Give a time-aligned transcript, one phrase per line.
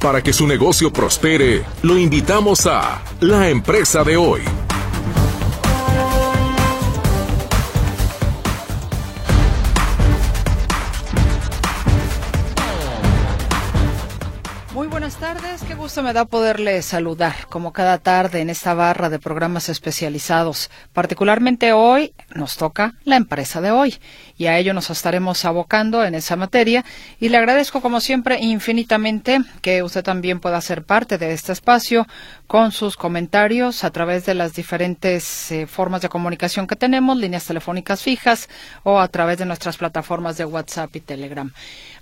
[0.00, 4.42] Para que su negocio prospere, lo invitamos a La Empresa de Hoy.
[16.02, 20.70] Me da poderle saludar, como cada tarde en esta barra de programas especializados.
[20.92, 23.98] Particularmente hoy nos toca la empresa de hoy
[24.36, 26.84] y a ello nos estaremos abocando en esa materia.
[27.18, 32.06] Y le agradezco, como siempre, infinitamente que usted también pueda ser parte de este espacio
[32.46, 37.44] con sus comentarios a través de las diferentes eh, formas de comunicación que tenemos, líneas
[37.44, 38.48] telefónicas fijas
[38.84, 41.52] o a través de nuestras plataformas de WhatsApp y Telegram.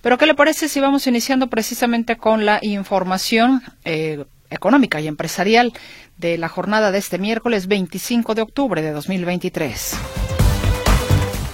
[0.06, 5.72] Pero ¿qué le parece si vamos iniciando precisamente con la información eh, económica y empresarial
[6.16, 9.96] de la jornada de este miércoles 25 de octubre de 2023?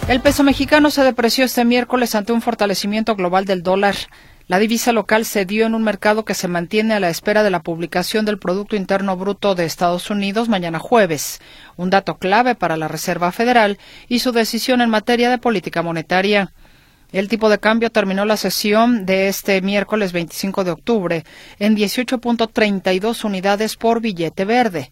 [0.07, 3.95] El peso mexicano se depreció este miércoles ante un fortalecimiento global del dólar.
[4.49, 7.51] La divisa local se dio en un mercado que se mantiene a la espera de
[7.51, 11.41] la publicación del Producto Interno Bruto de Estados Unidos mañana jueves,
[11.77, 16.53] un dato clave para la Reserva Federal y su decisión en materia de política monetaria.
[17.13, 21.25] El tipo de cambio terminó la sesión de este miércoles 25 de octubre
[21.59, 24.91] en 18.32 unidades por billete verde,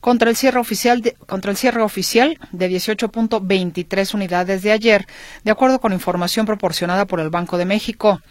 [0.00, 5.06] contra el cierre oficial de, contra el cierre oficial de 18.23 unidades de ayer,
[5.42, 8.22] de acuerdo con información proporcionada por el Banco de México.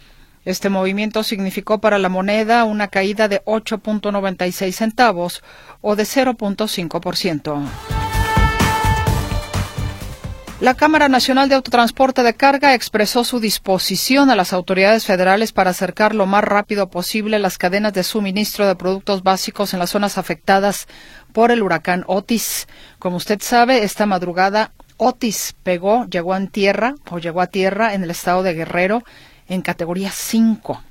[0.46, 5.42] Este movimiento significó para la moneda una caída de 8.96 centavos
[5.82, 8.07] o de 0.5%.
[10.60, 15.70] La Cámara Nacional de Autotransporte de Carga expresó su disposición a las autoridades federales para
[15.70, 20.18] acercar lo más rápido posible las cadenas de suministro de productos básicos en las zonas
[20.18, 20.88] afectadas
[21.32, 22.66] por el huracán Otis.
[22.98, 28.02] Como usted sabe, esta madrugada Otis pegó, llegó a tierra o llegó a tierra en
[28.02, 29.04] el estado de Guerrero
[29.46, 30.82] en categoría 5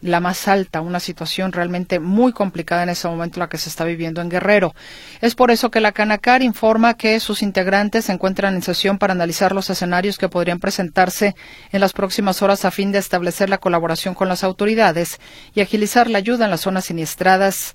[0.00, 3.84] la más alta, una situación realmente muy complicada en ese momento la que se está
[3.84, 4.74] viviendo en Guerrero.
[5.20, 9.12] Es por eso que la Canacar informa que sus integrantes se encuentran en sesión para
[9.12, 11.34] analizar los escenarios que podrían presentarse
[11.72, 15.18] en las próximas horas a fin de establecer la colaboración con las autoridades
[15.54, 17.74] y agilizar la ayuda en las zonas siniestradas.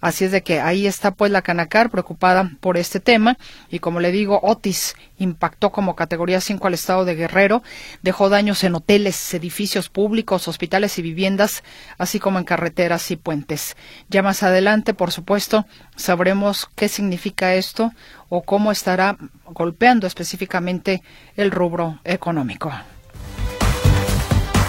[0.00, 3.36] Así es de que ahí está pues la Canacar preocupada por este tema
[3.70, 7.62] y como le digo, Otis impactó como categoría 5 al estado de Guerrero,
[8.02, 11.62] dejó daños en hoteles, edificios públicos, hospitales y viviendas,
[11.98, 13.76] así como en carreteras y puentes.
[14.08, 15.66] Ya más adelante, por supuesto,
[15.96, 17.92] sabremos qué significa esto
[18.28, 21.02] o cómo estará golpeando específicamente
[21.36, 22.72] el rubro económico.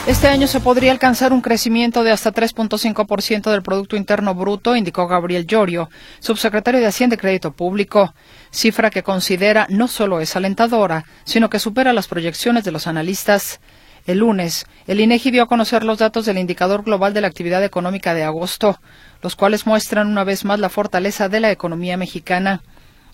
[0.08, 5.08] Este año se podría alcanzar un crecimiento de hasta 3.5% del Producto Interno Bruto, indicó
[5.08, 8.16] Gabriel Llorio, subsecretario de Hacienda y Crédito Público,
[8.50, 13.62] cifra que considera no solo es alentadora, sino que supera las proyecciones de los analistas.
[14.08, 17.64] El lunes, el INEGI dio a conocer los datos del indicador global de la actividad
[17.64, 18.80] económica de agosto,
[19.22, 22.64] los cuales muestran una vez más la fortaleza de la economía mexicana.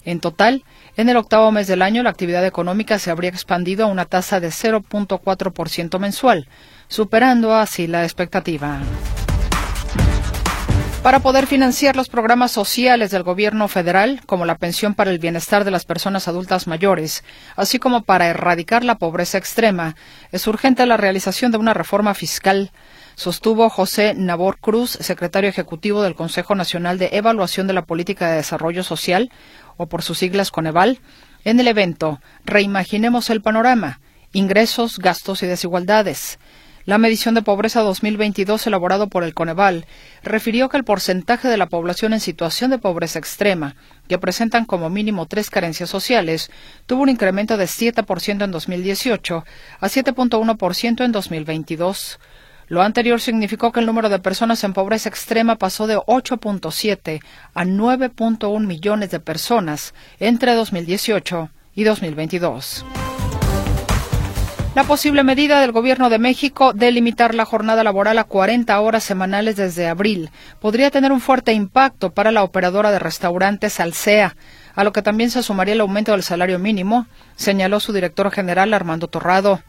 [0.06, 0.64] En total,
[0.96, 4.40] en el octavo mes del año, la actividad económica se habría expandido a una tasa
[4.40, 6.48] de 0.4% mensual,
[6.88, 8.80] superando así la expectativa.
[11.08, 15.64] Para poder financiar los programas sociales del gobierno federal, como la pensión para el bienestar
[15.64, 17.24] de las personas adultas mayores,
[17.56, 19.96] así como para erradicar la pobreza extrema,
[20.34, 22.72] es urgente la realización de una reforma fiscal,
[23.16, 28.38] sostuvo José Nabor Cruz, secretario ejecutivo del Consejo Nacional de Evaluación de la Política de
[28.38, 29.32] Desarrollo Social,
[29.78, 31.00] o por sus siglas Coneval,
[31.46, 34.02] en el evento Reimaginemos el panorama,
[34.34, 36.38] ingresos, gastos y desigualdades,
[36.88, 39.86] la medición de pobreza 2022 elaborado por el Coneval
[40.24, 43.76] refirió que el porcentaje de la población en situación de pobreza extrema,
[44.08, 46.50] que presentan como mínimo tres carencias sociales,
[46.86, 49.44] tuvo un incremento de 7% en 2018
[49.82, 52.20] a 7.1% en 2022.
[52.70, 57.20] Lo anterior significó que el número de personas en pobreza extrema pasó de 8.7
[57.54, 62.86] a 9.1 millones de personas entre 2018 y 2022.
[64.78, 69.04] La posible medida del Gobierno de México de limitar la jornada laboral a 40 horas
[69.04, 70.30] semanales desde abril
[70.60, 74.36] podría tener un fuerte impacto para la operadora de restaurantes Alsea,
[74.76, 78.72] a lo que también se sumaría el aumento del salario mínimo, señaló su director general
[78.72, 79.64] Armando Torrado.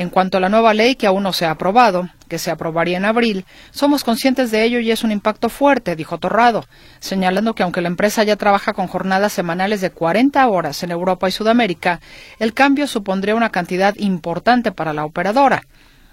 [0.00, 2.96] En cuanto a la nueva ley que aún no se ha aprobado, que se aprobaría
[2.96, 6.64] en abril, somos conscientes de ello y es un impacto fuerte, dijo Torrado,
[7.00, 11.28] señalando que aunque la empresa ya trabaja con jornadas semanales de 40 horas en Europa
[11.28, 12.00] y Sudamérica,
[12.38, 15.64] el cambio supondría una cantidad importante para la operadora.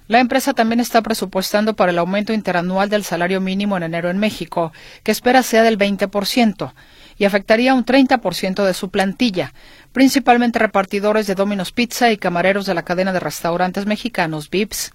[0.10, 4.18] La empresa también está presupuestando para el aumento interanual del salario mínimo en enero en
[4.18, 4.74] México,
[5.04, 6.74] que espera sea del 20%,
[7.18, 9.54] y afectaría un 30% de su plantilla,
[9.92, 14.94] principalmente repartidores de Domino's Pizza y camareros de la cadena de restaurantes mexicanos VIPS.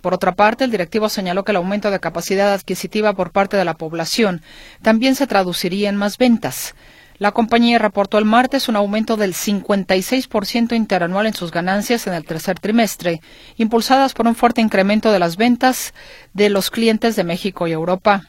[0.00, 3.64] Por otra parte, el directivo señaló que el aumento de capacidad adquisitiva por parte de
[3.64, 4.42] la población
[4.80, 6.74] también se traduciría en más ventas.
[7.18, 12.24] La compañía reportó el martes un aumento del 56% interanual en sus ganancias en el
[12.24, 13.20] tercer trimestre,
[13.56, 15.94] impulsadas por un fuerte incremento de las ventas
[16.32, 18.22] de los clientes de México y Europa.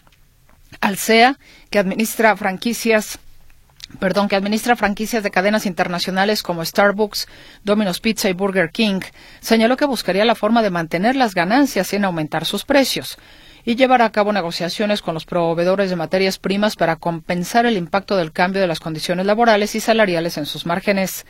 [0.82, 1.38] Alsea,
[1.70, 3.20] que administra franquicias
[3.98, 7.28] perdón, que administra franquicias de cadenas internacionales como Starbucks,
[7.64, 9.02] Domino's Pizza y Burger King,
[9.40, 13.18] señaló que buscaría la forma de mantener las ganancias sin aumentar sus precios
[13.66, 18.16] y llevará a cabo negociaciones con los proveedores de materias primas para compensar el impacto
[18.16, 21.26] del cambio de las condiciones laborales y salariales en sus márgenes.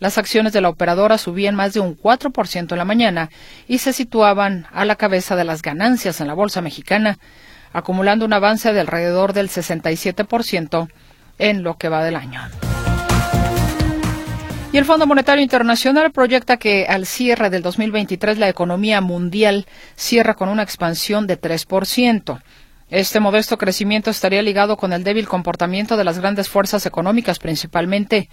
[0.00, 3.30] Las acciones de la operadora subían más de un 4% en la mañana
[3.68, 7.18] y se situaban a la cabeza de las ganancias en la bolsa mexicana,
[7.72, 10.88] acumulando un avance de alrededor del 67%
[11.38, 12.40] en lo que va del año.
[14.74, 20.34] Y el Fondo Monetario Internacional proyecta que al cierre del 2023 la economía mundial cierra
[20.34, 22.42] con una expansión de 3%.
[22.90, 28.28] Este modesto crecimiento estaría ligado con el débil comportamiento de las grandes fuerzas económicas principalmente.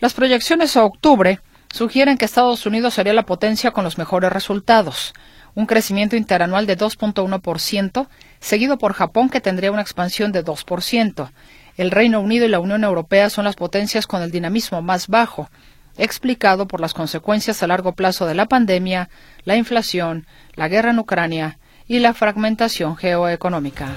[0.00, 1.38] Las proyecciones a octubre
[1.72, 5.14] sugieren que Estados Unidos sería la potencia con los mejores resultados,
[5.54, 8.08] un crecimiento interanual de 2.1%,
[8.40, 11.30] seguido por Japón que tendría una expansión de 2%,
[11.78, 15.48] el Reino Unido y la Unión Europea son las potencias con el dinamismo más bajo,
[15.96, 19.08] explicado por las consecuencias a largo plazo de la pandemia,
[19.44, 23.90] la inflación, la guerra en Ucrania y la fragmentación geoeconómica.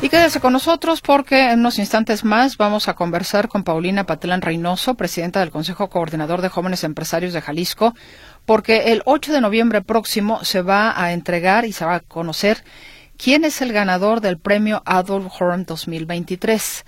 [0.00, 4.40] Y quédese con nosotros porque en unos instantes más vamos a conversar con Paulina Patelán
[4.40, 7.94] Reynoso, presidenta del Consejo Coordinador de Jóvenes Empresarios de Jalisco,
[8.46, 12.62] porque el 8 de noviembre próximo se va a entregar y se va a conocer
[13.16, 16.84] ¿Quién es el ganador del premio Adolf Horn 2023?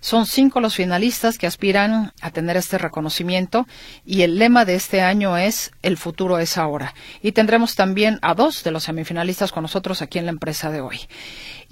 [0.00, 3.66] Son cinco los finalistas que aspiran a tener este reconocimiento
[4.04, 6.94] y el lema de este año es El futuro es ahora.
[7.22, 10.80] Y tendremos también a dos de los semifinalistas con nosotros aquí en la empresa de
[10.82, 11.00] hoy.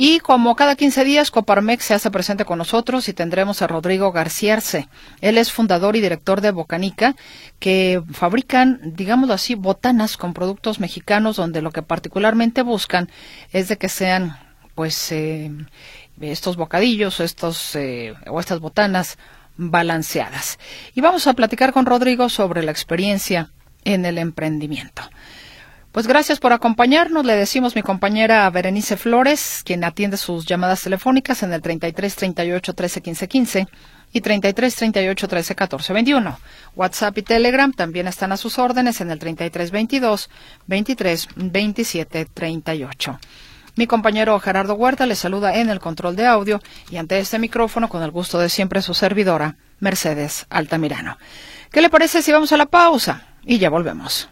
[0.01, 4.13] Y como cada 15 días, Coparmex se hace presente con nosotros y tendremos a Rodrigo
[4.13, 4.89] Garciarse.
[5.21, 7.17] Él es fundador y director de Bocanica,
[7.59, 13.11] que fabrican, digámoslo así, botanas con productos mexicanos donde lo que particularmente buscan
[13.53, 14.39] es de que sean
[14.77, 15.51] pues eh,
[16.21, 19.19] estos bocadillos estos, eh, o estas botanas
[19.57, 20.61] balanceadas.
[20.95, 23.51] Y vamos a platicar con Rodrigo sobre la experiencia
[23.85, 25.03] en el emprendimiento.
[25.93, 27.25] Pues gracias por acompañarnos.
[27.25, 32.75] Le decimos mi compañera Berenice Flores, quien atiende sus llamadas telefónicas en el 33 38
[32.75, 33.69] 13 15 15
[34.13, 36.39] y 33 38 13 14 21.
[36.77, 40.31] WhatsApp y Telegram también están a sus órdenes en el 33 22
[40.67, 43.19] 23 27 38.
[43.77, 47.89] Mi compañero Gerardo Huerta le saluda en el control de audio y ante este micrófono,
[47.89, 51.17] con el gusto de siempre, su servidora, Mercedes Altamirano.
[51.71, 53.23] ¿Qué le parece si vamos a la pausa?
[53.45, 54.29] Y ya volvemos.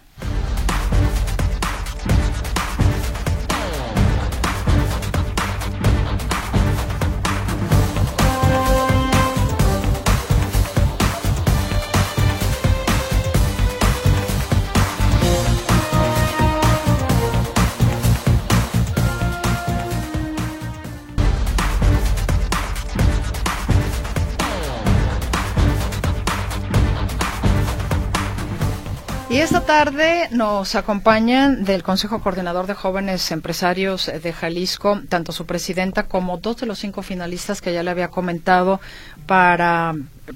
[29.66, 36.38] Tarde nos acompañan del Consejo Coordinador de Jóvenes Empresarios de Jalisco, tanto su presidenta como
[36.38, 38.80] dos de los cinco finalistas que ya le había comentado
[39.26, 39.94] para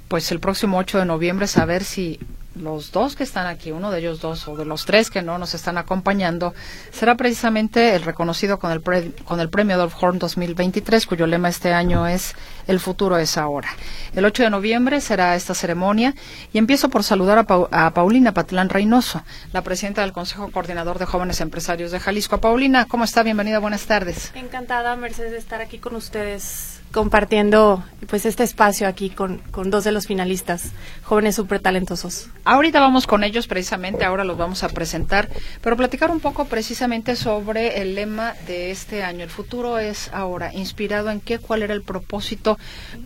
[0.08, 2.18] pues el próximo 8 de noviembre saber si
[2.60, 5.38] los dos que están aquí, uno de ellos dos o de los tres que no
[5.38, 6.54] nos están acompañando,
[6.92, 8.82] será precisamente el reconocido con el,
[9.24, 12.34] con el premio Adolf Horn 2023, cuyo lema este año es
[12.66, 13.68] El futuro es ahora.
[14.14, 16.14] El 8 de noviembre será esta ceremonia
[16.52, 21.06] y empiezo por saludar a, a Paulina Patlán Reynoso, la presidenta del Consejo Coordinador de
[21.06, 22.38] Jóvenes Empresarios de Jalisco.
[22.38, 23.22] Paulina, ¿cómo está?
[23.22, 24.32] Bienvenida, buenas tardes.
[24.34, 29.84] Encantada, Mercedes, de estar aquí con ustedes compartiendo pues este espacio aquí con, con dos
[29.84, 30.72] de los finalistas,
[31.04, 32.28] jóvenes súper talentosos.
[32.44, 35.28] Ahorita vamos con ellos precisamente, ahora los vamos a presentar,
[35.60, 39.22] pero platicar un poco precisamente sobre el lema de este año.
[39.22, 42.58] El futuro es ahora, inspirado en qué, cuál era el propósito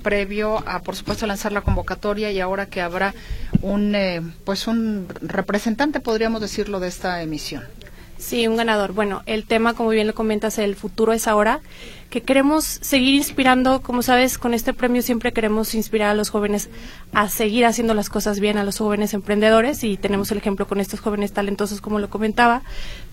[0.02, 3.14] previo a, por supuesto, lanzar la convocatoria y ahora que habrá
[3.60, 7.64] un, eh, pues un representante, podríamos decirlo, de esta emisión.
[8.24, 8.94] Sí, un ganador.
[8.94, 11.60] Bueno, el tema, como bien lo comentas, el futuro es ahora,
[12.08, 16.70] que queremos seguir inspirando, como sabes, con este premio siempre queremos inspirar a los jóvenes
[17.12, 20.80] a seguir haciendo las cosas bien, a los jóvenes emprendedores, y tenemos el ejemplo con
[20.80, 22.62] estos jóvenes talentosos, como lo comentaba,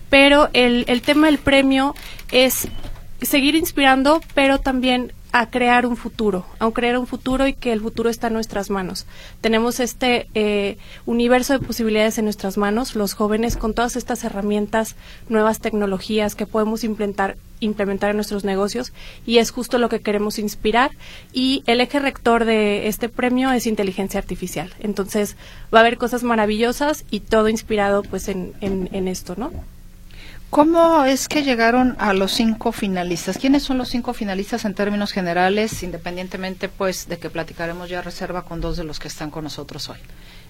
[0.08, 1.94] pero el, el tema del premio
[2.30, 2.68] es
[3.20, 7.80] seguir inspirando, pero también a crear un futuro, a crear un futuro y que el
[7.80, 9.06] futuro está en nuestras manos.
[9.40, 14.94] Tenemos este eh, universo de posibilidades en nuestras manos, los jóvenes con todas estas herramientas,
[15.28, 18.92] nuevas tecnologías que podemos implementar implementar en nuestros negocios
[19.24, 20.90] y es justo lo que queremos inspirar
[21.32, 24.74] y el eje rector de este premio es inteligencia artificial.
[24.80, 25.36] Entonces
[25.72, 28.52] va a haber cosas maravillosas y todo inspirado pues en,
[29.08, 29.52] esto, ¿no?
[30.52, 33.38] ¿Cómo es que llegaron a los cinco finalistas?
[33.38, 38.44] ¿Quiénes son los cinco finalistas en términos generales, independientemente pues de que platicaremos ya reserva
[38.44, 39.96] con dos de los que están con nosotros hoy?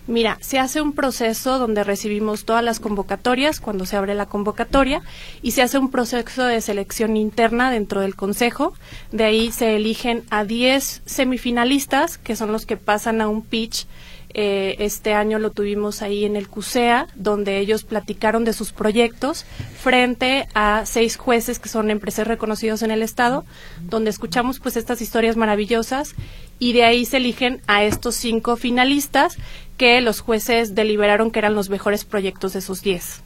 [0.08, 5.02] Mira, se hace un proceso donde recibimos todas las convocatorias cuando se abre la convocatoria
[5.40, 8.74] y se hace un proceso de selección interna dentro del consejo.
[9.12, 13.86] De ahí se eligen a 10 semifinalistas, que son los que pasan a un pitch
[14.34, 19.44] eh, este año lo tuvimos ahí en el CUSEA, donde ellos platicaron de sus proyectos
[19.78, 23.44] frente a seis jueces que son empresarios reconocidos en el Estado,
[23.80, 26.14] donde escuchamos pues estas historias maravillosas
[26.58, 29.36] y de ahí se eligen a estos cinco finalistas
[29.76, 33.22] que los jueces deliberaron que eran los mejores proyectos de sus diez.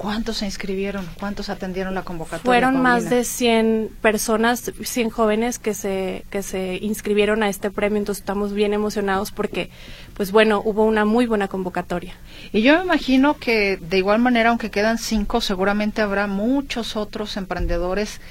[0.00, 1.06] ¿Cuántos se inscribieron?
[1.18, 2.46] ¿Cuántos atendieron la convocatoria?
[2.46, 7.98] Fueron más de 100 personas, 100 jóvenes que se, que se inscribieron a este premio,
[7.98, 9.68] entonces estamos bien emocionados porque,
[10.14, 12.14] pues bueno, hubo una muy buena convocatoria.
[12.50, 17.36] Y yo me imagino que de igual manera, aunque quedan cinco, seguramente habrá muchos otros
[17.36, 18.22] emprendedores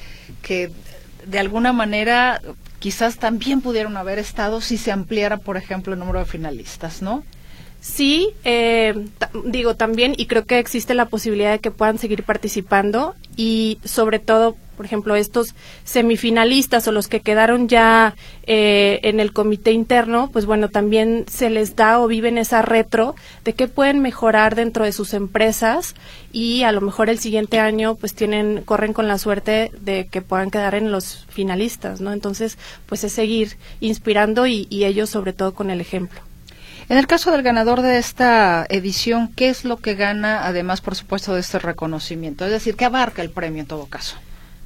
[0.42, 0.72] que
[1.28, 2.42] de alguna manera
[2.80, 7.24] quizás también pudieron haber estado si se ampliara, por ejemplo, el número de finalistas, ¿no?
[7.82, 8.94] Sí, eh,
[9.46, 14.20] digo también, y creo que existe la posibilidad de que puedan seguir participando y sobre
[14.20, 15.56] todo, por ejemplo, estos
[15.86, 21.50] semifinalistas o los que quedaron ya eh, en el comité interno, pues bueno, también se
[21.50, 25.96] les da o viven esa retro de qué pueden mejorar dentro de sus empresas
[26.34, 30.22] y a lo mejor el siguiente año pues tienen, corren con la suerte de que
[30.22, 32.12] puedan quedar en los finalistas, ¿no?
[32.12, 32.58] Entonces,
[32.88, 36.29] pues es seguir inspirando y ellos sobre todo con el ejemplo.
[36.90, 40.96] En el caso del ganador de esta edición, ¿qué es lo que gana, además, por
[40.96, 42.46] supuesto, de este reconocimiento?
[42.46, 44.18] Es decir, ¿qué abarca el premio en todo caso?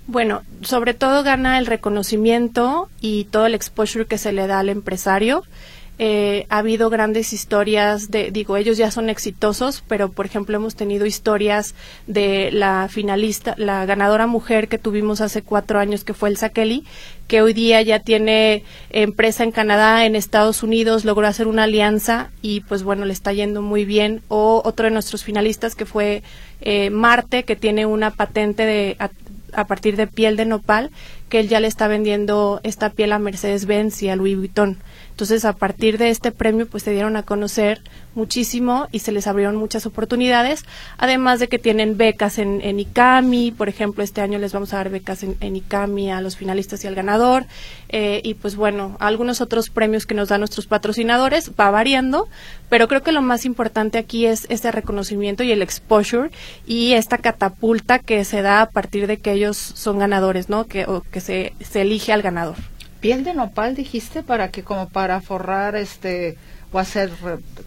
[0.08, 4.70] Bueno, sobre todo gana el reconocimiento y todo el exposure que se le da al
[4.70, 5.44] empresario.
[6.00, 10.76] Eh, ha habido grandes historias de, digo, ellos ya son exitosos, pero por ejemplo hemos
[10.76, 11.76] tenido historias
[12.08, 16.84] de la finalista, la ganadora mujer que tuvimos hace cuatro años, que fue Elsa Kelly,
[17.28, 22.32] que hoy día ya tiene empresa en Canadá, en Estados Unidos, logró hacer una alianza
[22.42, 24.22] y pues bueno, le está yendo muy bien.
[24.28, 26.24] O otro de nuestros finalistas que fue
[26.62, 30.92] eh, Marte, que tiene una patente de a, partir de piel de nopal,
[31.30, 34.78] que él ya le está vendiendo esta piel a Mercedes-Benz y a Louis Vuitton.
[35.14, 37.82] Entonces, a partir de este premio, pues se dieron a conocer
[38.16, 40.66] muchísimo y se les abrieron muchas oportunidades,
[40.98, 44.78] además de que tienen becas en, en ICAMI, por ejemplo, este año les vamos a
[44.78, 47.46] dar becas en, en ICAMI a los finalistas y al ganador,
[47.90, 52.28] eh, y pues bueno, algunos otros premios que nos dan nuestros patrocinadores, va variando,
[52.70, 56.32] pero creo que lo más importante aquí es este reconocimiento y el exposure
[56.66, 60.66] y esta catapulta que se da a partir de que ellos son ganadores, ¿no?
[60.66, 62.56] Que, o que se, se elige al ganador
[63.04, 66.38] piel de nopal dijiste para que como para forrar este
[66.72, 67.12] o hacer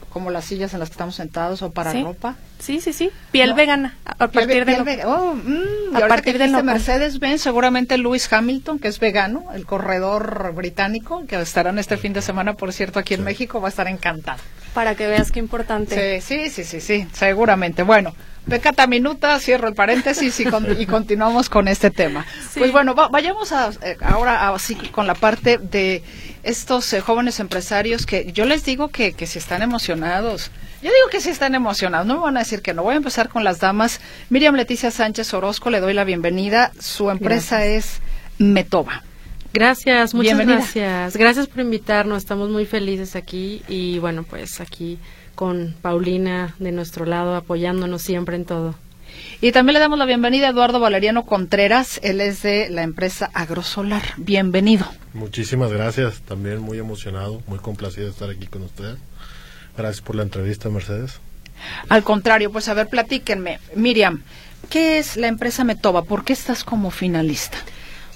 [0.09, 2.37] como las sillas en las que estamos sentados o para ropa.
[2.59, 3.11] Sí, sí, sí.
[3.33, 3.99] Piel vegana.
[4.07, 8.99] A partir de oh, mm, a partir de Mercedes Benz, seguramente Lewis Hamilton, que es
[8.99, 13.61] vegano, el corredor británico, que estará este fin de semana, por cierto, aquí en México,
[13.61, 14.41] va a estar encantado.
[14.73, 16.21] Para que veas qué importante.
[16.23, 17.83] Sí, sí, sí, sí, sí, seguramente.
[17.83, 18.15] Bueno,
[18.49, 20.47] Pecata minuta, cierro el paréntesis y,
[20.79, 22.25] y continuamos con este tema.
[22.57, 26.03] Pues bueno, vayamos a, eh, ahora así con la parte de
[26.45, 30.53] estos eh, jóvenes empresarios que yo les digo que, que si están emocionados.
[30.83, 32.85] Yo digo que si están emocionados, no me van a decir que no.
[32.85, 34.01] Voy a empezar con las damas.
[34.31, 36.71] Miriam Leticia Sánchez Orozco, le doy la bienvenida.
[36.79, 38.01] Su empresa es
[38.39, 39.03] Metoba.
[39.53, 41.17] Gracias, muchas gracias.
[41.17, 44.99] Gracias por invitarnos, estamos muy felices aquí y bueno, pues aquí
[45.37, 48.75] con Paulina de nuestro lado apoyándonos siempre en todo.
[49.41, 53.31] Y también le damos la bienvenida a Eduardo Valeriano Contreras, él es de la empresa
[53.35, 54.03] Agrosolar.
[54.17, 54.87] Bienvenido.
[55.15, 58.99] Muchísimas gracias, también muy emocionado, muy complacido de estar aquí con ustedes.
[59.77, 61.21] Gracias por la entrevista, Mercedes.
[61.89, 63.61] Al contrario, pues a ver, platíquenme.
[63.75, 64.23] Miriam,
[64.71, 66.03] ¿qué es la empresa Metoba?
[66.03, 67.59] ¿Por qué estás como finalista?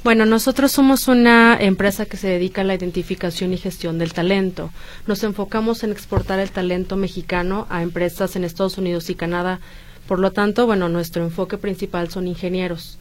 [0.03, 4.71] Bueno, nosotros somos una empresa que se dedica a la identificación y gestión del talento.
[5.07, 9.61] Nos enfocamos en exportar el talento mexicano a empresas en Estados Unidos y Canadá.
[10.09, 12.99] Por lo tanto, bueno, nuestro enfoque principal son ingenieros.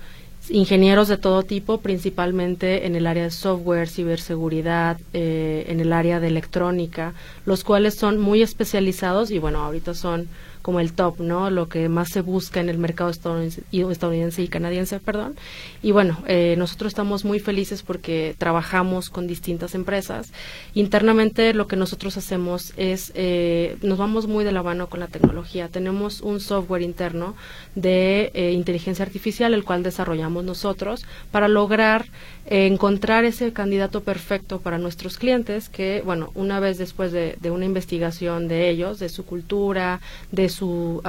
[0.50, 6.20] Ingenieros de todo tipo, principalmente en el área de software, ciberseguridad, eh, en el área
[6.20, 7.14] de electrónica,
[7.46, 10.28] los cuales son muy especializados y bueno, ahorita son
[10.62, 11.50] como el top, ¿no?
[11.50, 15.36] Lo que más se busca en el mercado estadounidense estadounidense y canadiense, perdón.
[15.82, 20.32] Y bueno, eh, nosotros estamos muy felices porque trabajamos con distintas empresas.
[20.74, 25.08] Internamente lo que nosotros hacemos es, eh, nos vamos muy de la mano con la
[25.08, 25.68] tecnología.
[25.70, 27.36] Tenemos un software interno
[27.76, 32.06] de eh, inteligencia artificial, el cual desarrollamos nosotros para lograr
[32.50, 38.48] encontrar ese candidato perfecto para nuestros clientes que, bueno, una vez después de, una investigación
[38.48, 40.02] de ellos, de su cultura,
[40.32, 41.02] de, su,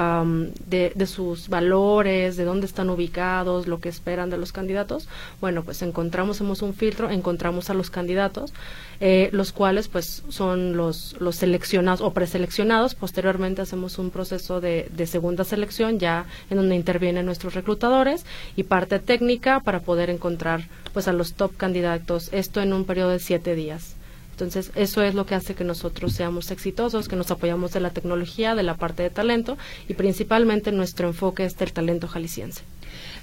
[0.67, 5.09] de, de, sus valores, de dónde están ubicados, lo que esperan de los candidatos,
[5.41, 8.53] bueno, pues encontramos, hacemos un filtro, encontramos a los candidatos,
[9.01, 14.91] eh, los cuales pues son los, los seleccionados o preseleccionados, posteriormente hacemos un proceso de,
[14.95, 20.69] de segunda selección ya en donde intervienen nuestros reclutadores y parte técnica para poder encontrar
[20.93, 23.97] pues a los top candidatos, esto en un periodo de siete días.
[24.33, 27.91] Entonces, eso es lo que hace que nosotros seamos exitosos, que nos apoyamos de la
[27.91, 32.63] tecnología, de la parte de talento y principalmente nuestro enfoque es el talento jalisciense.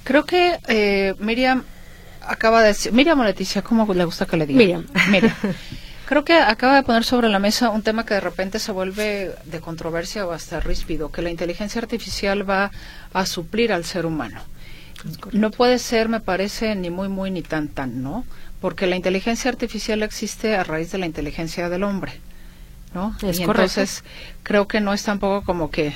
[0.04, 1.64] Creo que eh, Miriam
[2.22, 4.60] acaba de decir, Miriam o Leticia, ¿cómo le gusta que le diga?
[4.60, 4.86] Miriam.
[5.10, 5.34] Miriam.
[6.06, 9.34] Creo que acaba de poner sobre la mesa un tema que de repente se vuelve
[9.44, 12.72] de controversia o hasta ríspido, que la inteligencia artificial va
[13.12, 14.40] a suplir al ser humano.
[15.32, 18.25] No puede ser, me parece, ni muy, muy, ni tan, tan, ¿no?
[18.62, 22.20] Porque la inteligencia artificial existe a raíz de la inteligencia del hombre,
[22.94, 23.16] ¿no?
[23.22, 24.04] Es y entonces
[24.44, 25.94] creo que no es tampoco como que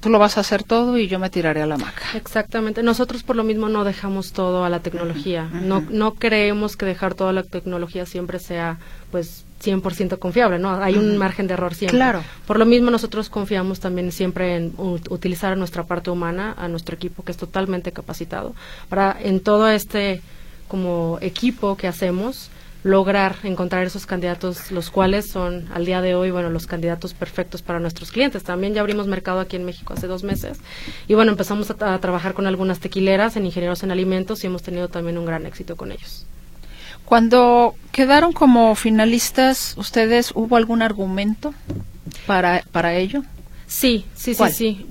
[0.00, 2.04] tú lo vas a hacer todo y yo me tiraré a la maca.
[2.14, 2.82] Exactamente.
[2.82, 5.48] Nosotros por lo mismo no dejamos todo a la tecnología.
[5.52, 8.78] No no creemos que dejar toda la tecnología siempre sea
[9.10, 10.74] pues 100% confiable, ¿no?
[10.82, 11.98] Hay un margen de error siempre.
[11.98, 12.22] Claro.
[12.46, 16.94] Por lo mismo nosotros confiamos también siempre en utilizar a nuestra parte humana, a nuestro
[16.94, 18.54] equipo que es totalmente capacitado
[18.88, 20.20] para en todo este
[20.68, 22.50] como equipo que hacemos
[22.84, 27.62] lograr encontrar esos candidatos, los cuales son al día de hoy, bueno, los candidatos perfectos
[27.62, 28.44] para nuestros clientes.
[28.44, 30.58] También ya abrimos mercado aquí en México hace dos meses
[31.08, 34.62] y bueno, empezamos a, a trabajar con algunas tequileras en ingenieros en alimentos y hemos
[34.62, 36.26] tenido también un gran éxito con ellos.
[37.04, 41.54] Cuando quedaron como finalistas, ¿ustedes hubo algún argumento
[42.26, 43.22] para, para ello?
[43.66, 44.86] Sí, sí, sí, sí.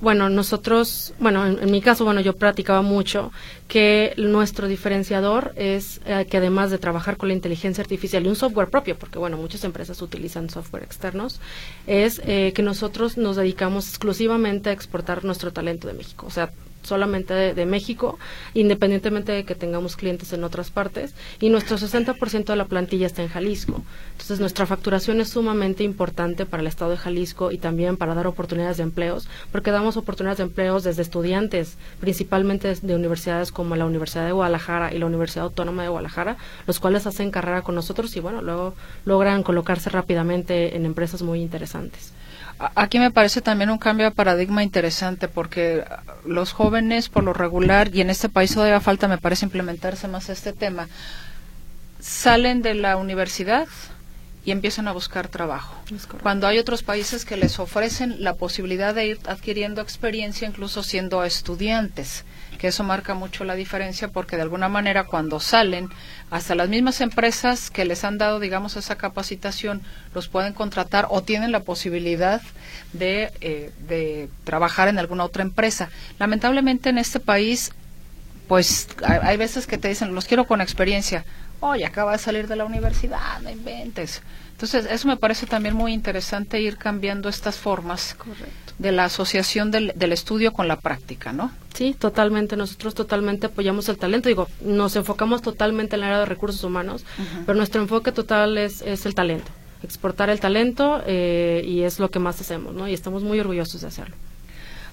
[0.00, 3.32] bueno, nosotros, bueno, en, mi caso, bueno, yo practicaba mucho
[3.68, 8.36] que nuestro diferenciador es eh, que además de trabajar con la inteligencia artificial y un
[8.36, 11.40] software propio, porque bueno, muchas empresas utilizan software externos,
[11.86, 16.26] es eh, que nosotros nos dedicamos exclusivamente a exportar nuestro talento de México.
[16.26, 16.50] O sea,
[16.84, 18.18] solamente de, México,
[18.54, 23.22] independientemente de que tengamos clientes en otras partes, y nuestro 60% de la plantilla está
[23.22, 23.82] en Jalisco.
[24.12, 28.26] Entonces, nuestra facturación es sumamente importante para el Estado de Jalisco y también para dar
[28.26, 33.86] oportunidades de empleos, porque damos oportunidades de empleos desde estudiantes, principalmente de universidades como la
[33.86, 38.14] Universidad de Guadalajara y la Universidad Autónoma de Guadalajara, los cuales hacen carrera con nosotros
[38.16, 42.13] y, bueno, luego logran colocarse rápidamente en empresas muy interesantes.
[42.58, 45.84] Aquí me parece también un cambio de paradigma interesante porque
[46.24, 50.28] los jóvenes por lo regular, y en este país todavía falta, me parece, implementarse más
[50.28, 50.88] este tema,
[52.00, 53.66] salen de la universidad
[54.44, 55.74] y empiezan a buscar trabajo.
[56.22, 61.24] Cuando hay otros países que les ofrecen la posibilidad de ir adquiriendo experiencia incluso siendo
[61.24, 62.24] estudiantes
[62.64, 65.90] que eso marca mucho la diferencia porque de alguna manera cuando salen,
[66.30, 69.82] hasta las mismas empresas que les han dado, digamos, esa capacitación,
[70.14, 72.40] los pueden contratar o tienen la posibilidad
[72.94, 75.90] de, eh, de trabajar en alguna otra empresa.
[76.18, 77.70] Lamentablemente en este país,
[78.48, 81.26] pues hay, veces que te dicen, los quiero con experiencia.
[81.66, 84.20] Oye, acaba de salir de la universidad, no inventes.
[84.52, 88.16] Entonces, eso me parece también muy interesante ir cambiando estas formas
[88.78, 91.50] de la asociación del, del, estudio con la práctica, ¿no?
[91.72, 92.54] Sí, totalmente.
[92.58, 94.28] Nosotros totalmente apoyamos el talento.
[94.28, 97.06] Digo, nos enfocamos totalmente en el área de recursos humanos,
[97.46, 99.50] pero nuestro enfoque total es, es el talento.
[99.82, 102.88] Exportar el talento eh, y es lo que más hacemos, ¿no?
[102.88, 104.16] Y estamos muy orgullosos de hacerlo.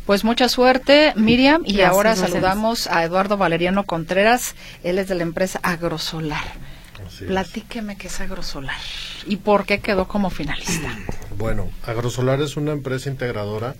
[0.06, 1.62] Pues mucha suerte, Miriam.
[1.66, 4.56] Y ahora saludamos a Eduardo Valeriano Contreras.
[4.84, 6.44] Él es de la empresa Agrosolar.
[7.28, 8.78] Platíqueme qué es Agrosolar
[9.28, 10.90] y por qué quedó como finalista.
[11.38, 13.76] Bueno, Agrosolar es una empresa integradora.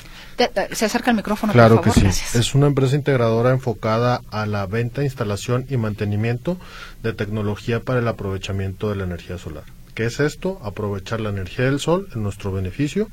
[0.72, 2.10] se acerca el micrófono, claro por favor.
[2.10, 2.38] que sí.
[2.38, 6.58] Es una empresa integradora enfocada a la venta, instalación y mantenimiento
[7.04, 9.64] de tecnología para el aprovechamiento de la energía solar.
[9.96, 10.60] ¿Qué es esto?
[10.64, 13.10] Aprovechar la energía del sol en nuestro beneficio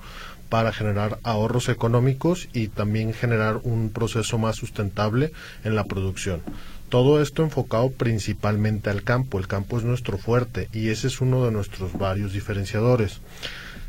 [0.49, 5.33] para generar ahorros económicos y también generar un proceso más sustentable
[5.65, 6.43] en la producción.
[6.89, 9.39] Todo esto enfocado principalmente al campo.
[9.39, 13.21] El campo es nuestro fuerte y ese es uno de nuestros varios diferenciadores.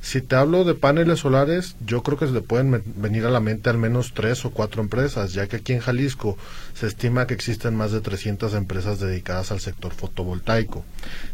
[0.02, 3.40] Si te hablo de paneles solares, yo creo que se le pueden venir a la
[3.40, 6.38] mente al menos tres o cuatro empresas, ya que aquí en Jalisco
[6.74, 10.86] se estima que existen más de 300 empresas dedicadas al sector fotovoltaico.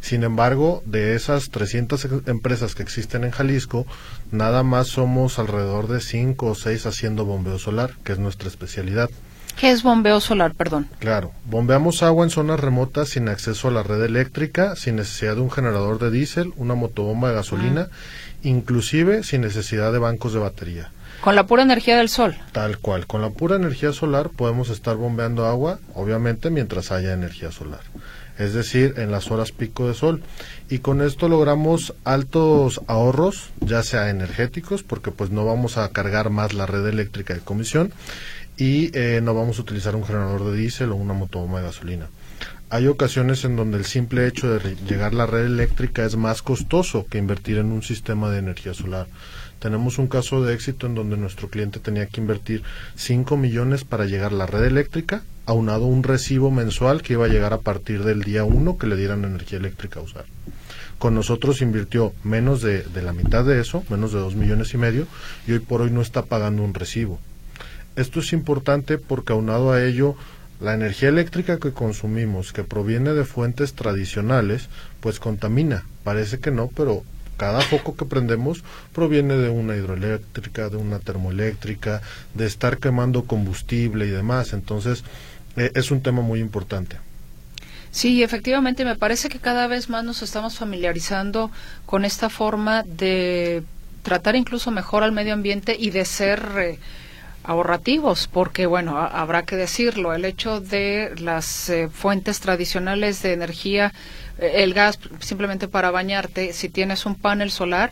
[0.01, 3.85] Sin embargo, de esas 300 empresas que existen en Jalisco,
[4.31, 9.09] nada más somos alrededor de cinco o seis haciendo bombeo solar, que es nuestra especialidad.
[9.57, 10.87] ¿Qué es bombeo solar, perdón?
[10.99, 15.41] Claro, bombeamos agua en zonas remotas sin acceso a la red eléctrica, sin necesidad de
[15.41, 17.95] un generador de diésel, una motobomba de gasolina, ah.
[18.43, 20.91] inclusive sin necesidad de bancos de batería.
[21.21, 22.35] Con la pura energía del sol.
[22.51, 27.51] Tal cual, con la pura energía solar podemos estar bombeando agua, obviamente mientras haya energía
[27.51, 27.79] solar,
[28.37, 30.21] es decir, en las horas pico de sol.
[30.69, 36.29] Y con esto logramos altos ahorros, ya sea energéticos, porque pues no vamos a cargar
[36.29, 37.93] más la red eléctrica de comisión,
[38.57, 42.07] y eh, no vamos a utilizar un generador de diésel o una motobomba de gasolina.
[42.69, 46.41] Hay ocasiones en donde el simple hecho de llegar a la red eléctrica es más
[46.41, 49.07] costoso que invertir en un sistema de energía solar.
[49.59, 52.63] Tenemos un caso de éxito en donde nuestro cliente tenía que invertir
[52.95, 57.29] 5 millones para llegar a la red eléctrica, aunado un recibo mensual que iba a
[57.29, 60.25] llegar a partir del día 1 que le dieran energía eléctrica a usar.
[60.97, 64.77] Con nosotros invirtió menos de, de la mitad de eso, menos de 2 millones y
[64.77, 65.07] medio,
[65.47, 67.19] y hoy por hoy no está pagando un recibo.
[67.95, 70.15] Esto es importante porque aunado a ello,
[70.59, 75.85] la energía eléctrica que consumimos, que proviene de fuentes tradicionales, pues contamina.
[76.03, 77.03] Parece que no, pero
[77.37, 82.01] cada foco que prendemos proviene de una hidroeléctrica, de una termoeléctrica,
[82.33, 84.53] de estar quemando combustible y demás.
[84.53, 85.03] Entonces,
[85.57, 86.97] eh, es un tema muy importante.
[87.91, 91.49] Sí, efectivamente, me parece que cada vez más nos estamos familiarizando
[91.85, 93.63] con esta forma de
[94.03, 96.45] tratar incluso mejor al medio ambiente y de ser...
[96.57, 96.79] Eh,
[97.45, 103.93] ahorrativos, porque bueno, habrá que decirlo, el hecho de las eh, fuentes tradicionales de energía,
[104.39, 107.91] eh, el gas simplemente para bañarte, si tienes un panel solar,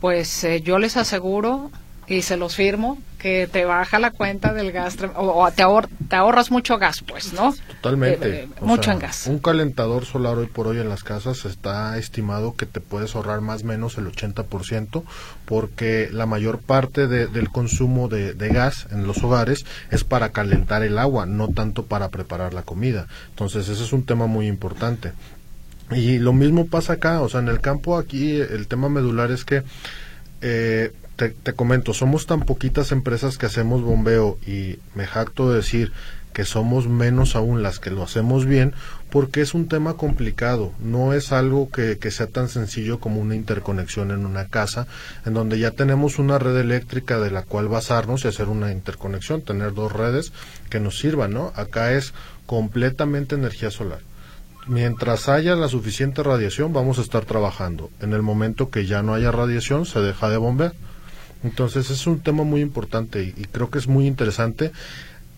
[0.00, 1.70] pues eh, yo les aseguro
[2.08, 5.64] y se los firmo que te baja la cuenta del gas o, te,
[6.08, 7.52] te, ahorras mucho gas, pues, ¿no?
[7.82, 8.28] Totalmente.
[8.28, 9.26] Eh, eh, mucho en gas.
[9.26, 13.40] Un calentador solar hoy por hoy en las casas está estimado que te puedes ahorrar
[13.40, 15.02] más o menos el 80%
[15.44, 20.82] porque la mayor parte del consumo de, de gas en los hogares es para calentar
[20.82, 23.06] el agua, no tanto para preparar la comida.
[23.30, 25.12] Entonces, ese es un tema muy importante.
[25.90, 29.44] Y lo mismo pasa acá, o sea, en el campo aquí el tema medular es
[29.44, 29.62] que
[30.42, 35.92] eh, te, comento, somos tan poquitas empresas que hacemos bombeo y me jacto de decir
[36.32, 38.72] que somos menos aún las que lo hacemos bien
[39.10, 43.34] porque es un tema complicado, no es algo que, que, sea tan sencillo como una
[43.34, 44.86] interconexión en una casa,
[45.24, 49.42] en donde ya tenemos una red eléctrica de la cual basarnos y hacer una interconexión,
[49.42, 50.32] tener dos redes
[50.68, 51.52] que nos sirvan, ¿no?
[51.56, 52.12] Acá es
[52.46, 54.00] completamente energía solar.
[54.66, 57.90] Mientras haya la suficiente radiación, vamos a estar trabajando.
[58.00, 60.74] En el momento que ya no haya radiación, se deja de bombear.
[61.44, 64.72] Entonces es un tema muy importante y, creo que es muy interesante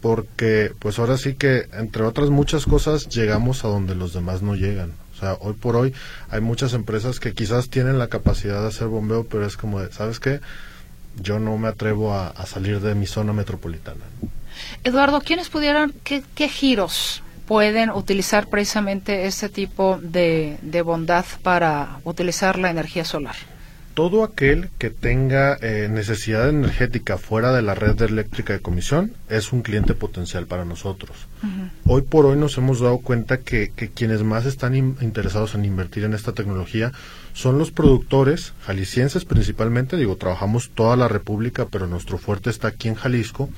[0.00, 4.54] porque pues ahora sí que entre otras muchas cosas llegamos a donde los demás no
[4.54, 4.92] llegan.
[5.14, 5.92] O sea, hoy por hoy
[6.30, 9.92] hay muchas empresas que quizás tienen la capacidad de hacer bombeo, pero es como de,
[9.92, 10.40] ¿sabes qué?
[11.16, 14.00] Yo no me atrevo a, salir de mi zona metropolitana.
[14.84, 22.70] Eduardo, ¿quiénes pudieran, qué, giros pueden utilizar precisamente este tipo de bondad para utilizar la
[22.70, 23.36] energía solar?
[24.00, 29.52] Todo aquel que tenga eh, necesidad energética fuera de la red eléctrica de comisión es
[29.52, 31.28] un cliente potencial para nosotros.
[31.84, 36.14] Hoy por hoy nos hemos dado cuenta que, quienes más están interesados en invertir en
[36.14, 36.92] esta tecnología
[37.34, 42.88] son los productores jaliscienses principalmente, digo, trabajamos toda la República, pero nuestro fuerte está aquí
[42.88, 43.50] en Jalisco,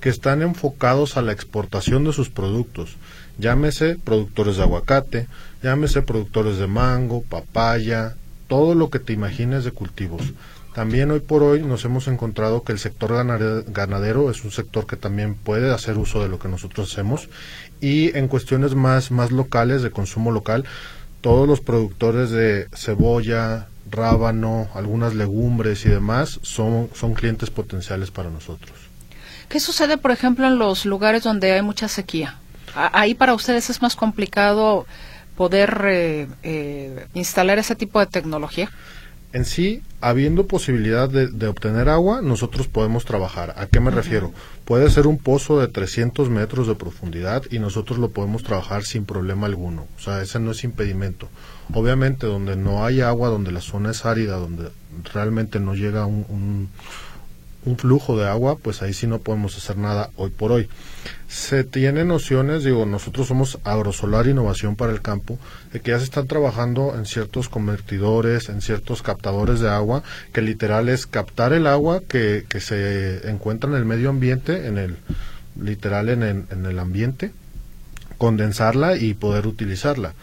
[0.00, 2.96] que están enfocados a la exportación de sus productos.
[3.36, 5.26] Llámese productores de aguacate,
[5.62, 8.14] llámese productores de mango, papaya,
[8.50, 10.22] todo lo que te imagines de cultivos.
[10.74, 13.12] También hoy por hoy nos hemos encontrado que el sector
[13.68, 17.28] ganadero es un sector que también puede hacer uso de lo que nosotros hacemos
[17.80, 20.64] y en cuestiones más, más locales, de consumo local,
[21.20, 28.30] todos los productores de cebolla, rábano, algunas legumbres y demás son, son clientes potenciales para
[28.30, 28.76] nosotros.
[29.48, 32.38] ¿Qué sucede, por ejemplo, en los lugares donde hay mucha sequía?
[32.74, 34.86] Ahí para ustedes es más complicado
[35.40, 38.70] poder eh, eh, instalar ese tipo de tecnología?
[39.32, 43.54] En sí, habiendo posibilidad de, obtener agua, nosotros podemos trabajar.
[43.56, 44.34] ¿A qué me refiero?
[44.66, 49.06] Puede ser un pozo de 300 metros de profundidad y nosotros lo podemos trabajar sin
[49.06, 49.86] problema alguno.
[49.96, 51.26] O sea, ese no es impedimento.
[51.72, 54.68] Obviamente, donde no hay agua, donde la zona es árida, donde
[55.14, 56.68] realmente no llega un, un
[57.76, 60.68] flujo de agua, pues ahí sí no podemos hacer nada hoy por hoy.
[61.28, 65.38] Se tiene nociones, digo, nosotros somos Agrosolar Innovación para el Campo,
[65.72, 70.42] de que ya se están trabajando en ciertos convertidores, en ciertos captadores de agua, que
[70.42, 74.96] literal es captar el agua que, que se encuentra en el medio ambiente, en el
[75.60, 77.32] literal en el, en el ambiente,
[78.18, 80.14] condensarla y poder utilizarla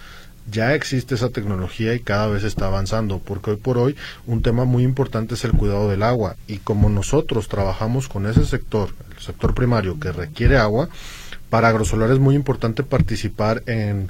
[0.50, 4.66] ya existe esa tecnología y cada vez está avanzando, porque hoy por hoy un tema
[4.66, 9.22] muy importante es el cuidado del agua y como nosotros trabajamos con ese sector, el
[9.22, 10.90] sector primario que requiere agua,
[11.50, 14.10] para Agrosolar es muy importante participar en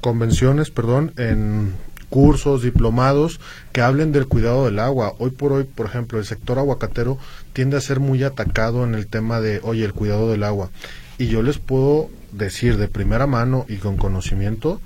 [0.00, 1.74] convenciones, perdón, en
[2.08, 3.40] cursos, diplomados
[3.72, 5.12] que hablen del cuidado del agua.
[5.18, 7.18] Hoy por hoy, por ejemplo, el sector aguacatero
[7.52, 10.70] tiende a ser muy atacado en el tema de, oye, el cuidado del agua.
[11.18, 14.80] Y yo les puedo decir de primera mano y con conocimiento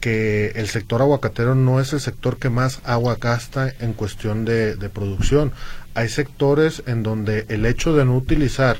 [0.00, 4.76] que el sector aguacatero no es el sector que más agua gasta en cuestión de,
[4.92, 5.52] producción.
[5.94, 8.76] Hay sectores en donde el hecho de no utilizar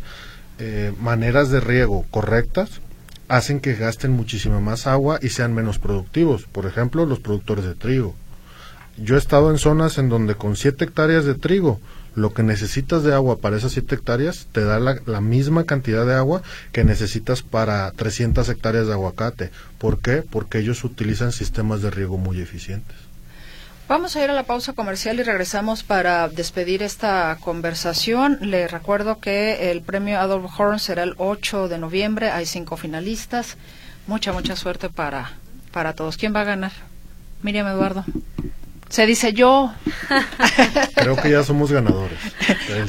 [0.59, 2.83] eh, maneras de riego correctas
[3.29, 6.45] hacen que gasten muchísima más agua y sean menos productivos.
[6.45, 8.15] Por ejemplo, los productores de trigo.
[8.99, 11.81] Yo he estado en zonas en donde con 7 hectáreas de trigo
[12.15, 16.15] lo que necesitas de agua para esas 7 hectáreas te da la, misma cantidad de
[16.15, 19.51] agua que necesitas para 300 hectáreas de aguacate.
[19.79, 20.23] ¿Por qué?
[20.23, 22.97] Porque ellos utilizan sistemas de riego muy eficientes.
[23.87, 28.39] Vamos a ir a la pausa comercial y regresamos para despedir esta conversación.
[28.41, 32.31] Le recuerdo que el premio Adolf Horn será el 8 de noviembre.
[32.31, 33.59] Hay cinco finalistas.
[34.07, 35.33] Mucha, mucha suerte para,
[35.71, 36.17] para todos.
[36.17, 36.73] ¿Quién va a ganar?
[37.43, 38.05] Miriam Eduardo.
[38.95, 39.75] Se dice yo.
[40.95, 42.17] Creo que ya somos ganadores.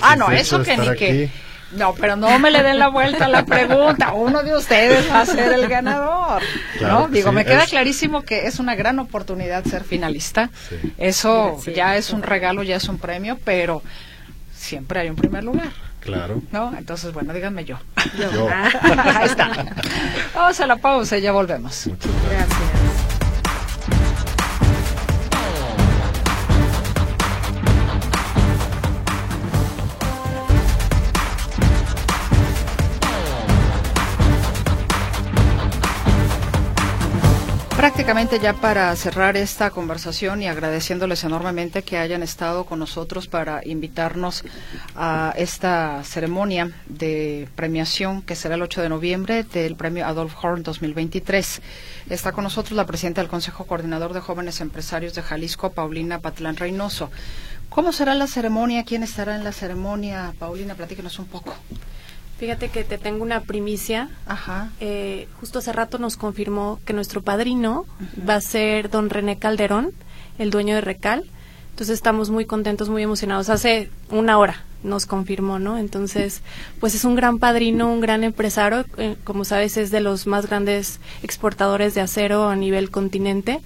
[0.03, 1.31] ah, no, eso que ni que.
[1.71, 4.13] No, pero no me le den la vuelta a la pregunta.
[4.13, 6.43] Uno de ustedes va a ser el ganador.
[6.79, 7.07] ¿no?
[7.07, 10.51] Digo, me queda clarísimo que es una gran oportunidad ser finalista.
[10.99, 13.81] Eso ya es un regalo, ya es un premio, pero
[14.55, 15.69] siempre hay un primer lugar.
[16.01, 16.39] Claro.
[16.51, 16.71] ¿No?
[16.77, 17.79] Entonces, bueno, díganme yo.
[18.31, 18.47] yo.
[18.51, 19.65] Ahí está.
[20.35, 21.87] Vamos a la pausa y ya volvemos.
[21.87, 22.84] Muchas gracias.
[37.85, 43.61] Prácticamente ya para cerrar esta conversación y agradeciéndoles enormemente que hayan estado con nosotros para
[43.63, 44.43] invitarnos
[44.95, 50.63] a esta ceremonia de premiación que será el 8 de noviembre del premio Adolf Horn
[50.63, 51.61] 2023.
[52.09, 56.57] Está con nosotros la presidenta del Consejo Coordinador de Jóvenes Empresarios de Jalisco, Paulina Patlán
[56.57, 57.11] Reynoso.
[57.69, 58.83] ¿Cómo será la ceremonia?
[58.83, 60.33] ¿Quién estará en la ceremonia?
[60.39, 61.53] Paulina, platíquenos un poco.
[62.37, 64.09] Fíjate que te tengo una primicia.
[64.25, 64.71] Ajá.
[64.79, 67.85] Eh, justo hace rato nos confirmó que nuestro padrino
[68.27, 69.93] va a ser don René Calderón,
[70.37, 71.23] el dueño de Recal.
[71.71, 73.49] Entonces estamos muy contentos, muy emocionados.
[73.49, 75.77] Hace una hora nos confirmó, ¿no?
[75.77, 76.41] Entonces,
[76.79, 78.85] pues es un gran padrino, un gran empresario.
[78.97, 83.61] Eh, como sabes, es de los más grandes exportadores de acero a nivel continente.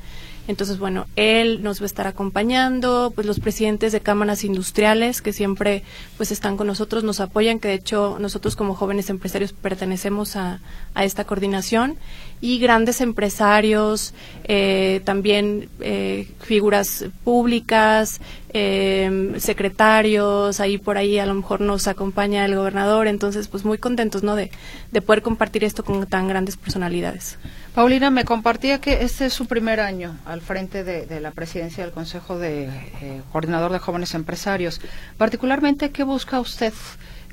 [0.49, 5.31] Entonces, bueno, él nos va a estar acompañando, pues los presidentes de cámaras industriales que
[5.31, 5.83] siempre
[6.17, 10.59] pues están con nosotros, nos apoyan, que de hecho nosotros como jóvenes empresarios pertenecemos a,
[10.95, 11.97] a esta coordinación
[12.41, 18.19] y grandes empresarios, eh, también eh, figuras públicas,
[18.51, 23.77] eh, secretarios, ahí por ahí a lo mejor nos acompaña el gobernador, entonces pues muy
[23.77, 24.35] contentos ¿no?
[24.35, 24.49] de,
[24.91, 27.37] de poder compartir esto con tan grandes personalidades.
[27.73, 31.93] Paulina, me compartía que este es su primer año al frente de, la presidencia del
[31.93, 34.81] Consejo de eh, Coordinador de Jóvenes Empresarios.
[35.17, 36.73] Particularmente, ¿qué busca usted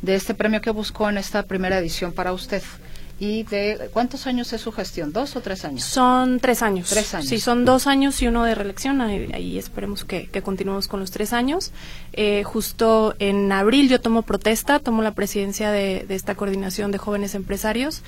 [0.02, 2.62] de este premio que buscó en esta primera edición para usted?
[3.18, 5.10] ¿Y de cuántos años es su gestión?
[5.10, 5.84] ¿Dos o tres años?
[5.84, 6.90] Son tres años.
[6.90, 7.28] Tres años.
[7.28, 9.00] Sí, son dos años y uno de reelección.
[9.00, 11.72] Ahí, esperemos que, continuemos con los tres años.
[12.12, 16.98] Eh, justo en abril yo tomo protesta, tomo la presidencia de, de esta coordinación de
[16.98, 18.02] jóvenes empresarios.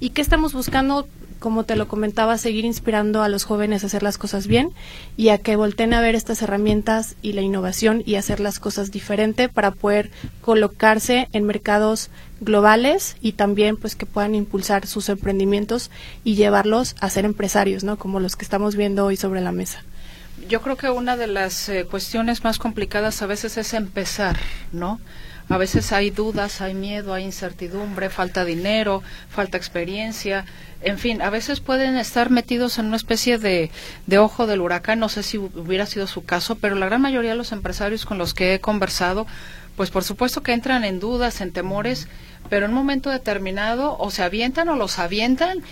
[0.00, 1.06] ¿Y qué estamos buscando?
[1.38, 4.72] Como te lo comentaba, seguir inspirando a los jóvenes a hacer las cosas bien
[5.16, 8.90] y a que volteen a ver estas herramientas y la innovación y hacer las cosas
[8.90, 15.90] diferente para poder colocarse en mercados globales y también pues que puedan impulsar sus emprendimientos
[16.24, 17.98] y llevarlos a ser empresarios, ¿no?
[17.98, 19.82] Como los que estamos viendo hoy sobre la mesa.
[20.48, 24.38] Yo creo que una de las eh, cuestiones más complicadas a veces es empezar,
[24.72, 25.00] ¿no?
[25.48, 30.44] A veces hay dudas, hay miedo, hay incertidumbre, falta dinero, falta experiencia
[30.80, 33.70] en fin, a veces pueden estar metidos en una especie de,
[34.06, 37.30] de, ojo del huracán, no sé si hubiera sido su caso, pero la gran mayoría
[37.30, 39.26] de los empresarios con los que he conversado,
[39.76, 42.06] pues por supuesto que entran en dudas, en temores,
[42.48, 45.62] pero en un momento determinado o se avientan o los avientan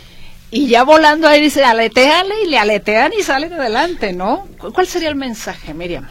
[0.51, 4.49] y ya volando ahí dice aleteale y le aletean y salen adelante, ¿no?
[4.59, 6.09] ¿Cuál sería el mensaje, Miriam?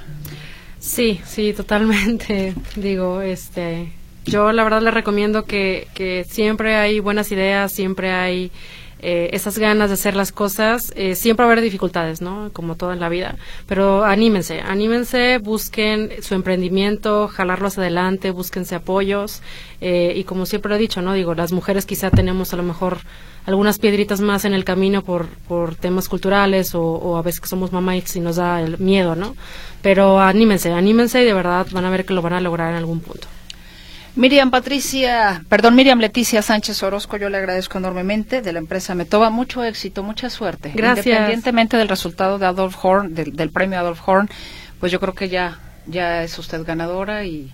[0.85, 2.53] Sí, sí, totalmente.
[2.75, 3.91] Digo, este,
[4.25, 8.51] yo la verdad le recomiendo que, que siempre hay buenas ideas, siempre hay
[8.99, 10.93] eh, esas ganas de hacer las cosas.
[10.95, 12.51] Eh, siempre va a haber dificultades, ¿no?
[12.53, 13.35] Como todo en la vida.
[13.67, 19.41] Pero anímense, anímense, busquen su emprendimiento, jalarlos adelante, búsquense apoyos.
[19.81, 21.13] Eh, y como siempre he dicho, ¿no?
[21.13, 22.99] Digo, las mujeres quizá tenemos a lo mejor
[23.45, 27.47] algunas piedritas más en el camino por, por temas culturales o, o a veces que
[27.47, 29.35] somos mamá y nos da el miedo, ¿no?
[29.81, 32.77] Pero anímense, anímense y de verdad van a ver que lo van a lograr en
[32.77, 33.27] algún punto.
[34.15, 39.29] Miriam Patricia, perdón, Miriam Leticia Sánchez Orozco, yo le agradezco enormemente de la empresa Metoba.
[39.29, 40.71] Mucho éxito, mucha suerte.
[40.73, 41.05] Gracias.
[41.05, 44.29] Independientemente del resultado de Adolf Horn, del, del premio Adolf Horn,
[44.79, 47.51] pues yo creo que ya, ya es usted ganadora y,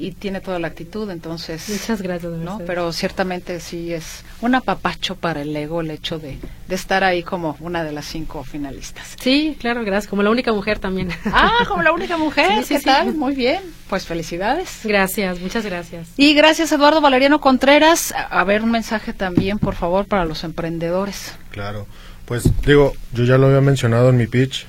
[0.00, 1.68] y tiene toda la actitud, entonces.
[1.68, 2.32] Muchas gracias.
[2.32, 2.38] ¿no?
[2.38, 2.66] Mercedes.
[2.66, 7.22] Pero ciertamente sí es un apapacho para el ego el hecho de, de estar ahí
[7.22, 9.16] como una de las cinco finalistas.
[9.20, 10.08] Sí, claro, gracias.
[10.08, 11.10] Como la única mujer también.
[11.26, 12.84] Ah, como la única mujer, Sí, ¿qué sí.
[12.84, 13.14] tal?
[13.14, 14.80] Muy bien, pues felicidades.
[14.84, 16.08] Gracias, muchas gracias.
[16.16, 18.12] Y gracias Eduardo Valeriano Contreras.
[18.30, 21.34] A ver, un mensaje también, por favor, para los emprendedores.
[21.50, 21.86] Claro,
[22.24, 24.66] pues digo, yo ya lo había mencionado en mi pitch,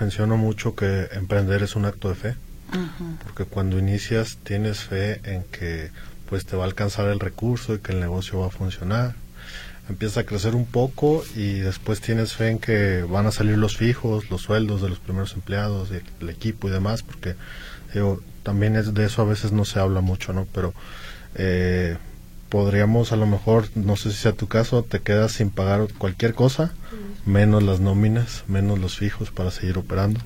[0.00, 2.34] menciono mucho que emprender es un acto de fe,
[3.22, 5.90] porque cuando inicias tienes fe en que
[6.28, 9.14] pues te va a alcanzar el recurso y que el negocio va a funcionar.
[9.88, 13.76] Empieza a crecer un poco y después tienes fe en que van a salir los
[13.76, 17.36] fijos, los sueldos de los primeros empleados, el equipo y demás, porque
[17.94, 20.46] digo, también es de eso a veces no se habla mucho, ¿no?
[20.52, 20.74] Pero
[21.36, 21.96] eh,
[22.48, 26.34] podríamos a lo mejor, no sé si sea tu caso, te quedas sin pagar cualquier
[26.34, 26.72] cosa,
[27.24, 30.20] menos las nóminas, menos los fijos para seguir operando.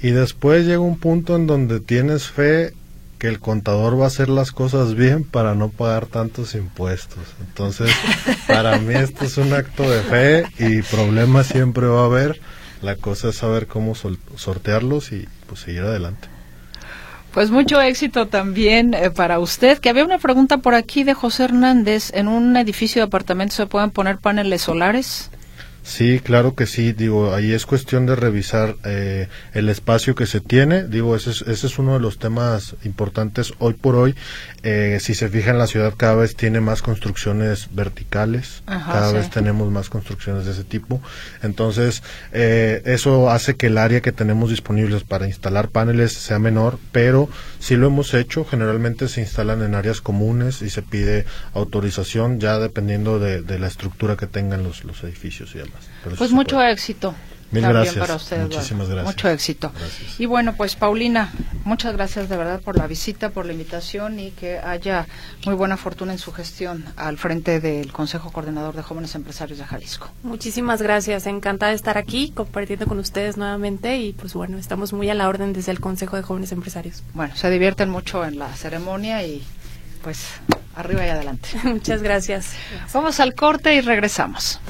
[0.00, 2.72] Y después llega un punto en donde tienes fe
[3.18, 7.18] que el contador va a hacer las cosas bien para no pagar tantos impuestos.
[7.40, 7.90] Entonces,
[8.46, 12.40] para mí esto es un acto de fe y problemas siempre va a haber.
[12.80, 16.28] La cosa es saber cómo sol- sortearlos y pues seguir adelante.
[17.32, 19.78] Pues mucho éxito también eh, para usted.
[19.78, 22.12] Que había una pregunta por aquí de José Hernández.
[22.14, 25.30] ¿En un edificio de apartamentos se pueden poner paneles solares?
[25.88, 26.92] Sí, claro que sí.
[26.92, 30.84] Digo, ahí es cuestión de revisar eh, el espacio que se tiene.
[30.84, 34.14] Digo, ese es, ese es uno de los temas importantes hoy por hoy.
[34.62, 38.62] Eh, si se fija en la ciudad, cada vez tiene más construcciones verticales.
[38.66, 39.16] Ajá, cada sí.
[39.16, 41.00] vez tenemos más construcciones de ese tipo.
[41.42, 46.78] Entonces, eh, eso hace que el área que tenemos disponibles para instalar paneles sea menor,
[46.92, 48.44] pero si lo hemos hecho.
[48.44, 51.24] Generalmente se instalan en áreas comunes y se pide
[51.54, 55.77] autorización ya dependiendo de, de la estructura que tengan los, los edificios y demás.
[56.16, 57.14] Pues mucho éxito.
[57.50, 58.06] Mil también gracias.
[58.06, 58.56] para usted, Eduardo.
[58.56, 59.06] Muchísimas gracias.
[59.06, 59.72] Mucho éxito.
[59.74, 60.20] Gracias.
[60.20, 61.32] Y bueno, pues Paulina,
[61.64, 65.06] muchas gracias de verdad por la visita, por la invitación y que haya
[65.46, 69.64] muy buena fortuna en su gestión al frente del Consejo Coordinador de Jóvenes Empresarios de
[69.64, 70.10] Jalisco.
[70.22, 75.08] Muchísimas gracias, encantada de estar aquí compartiendo con ustedes nuevamente y pues bueno, estamos muy
[75.08, 77.02] a la orden desde el Consejo de Jóvenes Empresarios.
[77.14, 79.42] Bueno, se divierten mucho en la ceremonia y
[80.02, 80.26] pues
[80.76, 81.48] arriba y adelante.
[81.64, 82.52] Muchas gracias.
[82.92, 84.60] Vamos al corte y regresamos.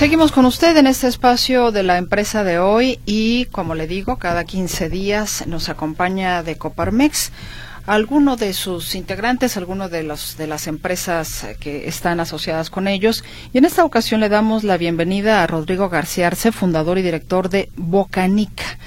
[0.00, 4.16] Seguimos con usted en este espacio de la empresa de hoy y, como le digo,
[4.16, 7.32] cada 15 días nos acompaña de Coparmex
[7.86, 12.88] alguno de sus integrantes, alguno de los de las empresas eh, que están asociadas con
[12.88, 13.24] ellos.
[13.52, 17.50] Y en esta ocasión le damos la bienvenida a Rodrigo García Arce, fundador y director
[17.50, 18.78] de Bocanica.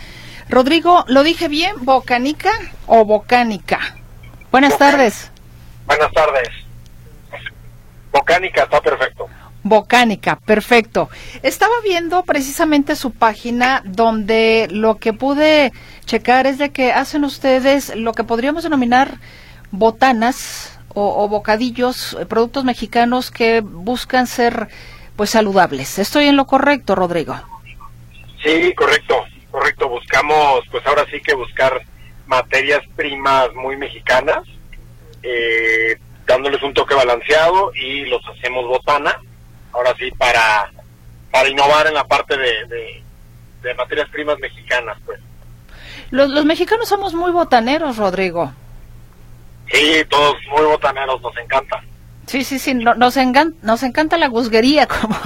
[0.50, 1.76] Rodrigo, ¿lo dije bien?
[1.82, 2.50] ¿Bocanica
[2.88, 3.98] o Bocánica?
[4.52, 5.30] Buenas tardes.
[5.86, 6.50] Buenas tardes.
[8.12, 9.30] Bocánica está perfecto.
[9.64, 11.10] Bocánica, perfecto.
[11.42, 15.72] Estaba viendo precisamente su página donde lo que pude
[16.06, 19.20] checar es de que hacen ustedes lo que podríamos denominar
[19.72, 24.68] botanas o, o bocadillos, eh, productos mexicanos que buscan ser
[25.16, 26.00] pues saludables.
[26.00, 27.36] ¿Estoy en lo correcto, Rodrigo?
[28.44, 29.88] Sí, correcto, correcto.
[29.88, 31.82] Buscamos, pues ahora sí que buscar
[32.28, 34.44] materias primas muy mexicanas,
[35.22, 39.20] eh, dándoles un toque balanceado y los hacemos botana.
[39.74, 40.72] Ahora sí, para,
[41.32, 43.04] para innovar en la parte de, de,
[43.64, 45.20] de materias primas mexicanas, pues.
[46.12, 48.54] Los, los mexicanos somos muy botaneros, Rodrigo.
[49.72, 51.84] Sí, todos muy botaneros, nos encanta.
[52.28, 55.18] Sí, sí, sí, no- nos, engan- nos encanta la guzguería, como,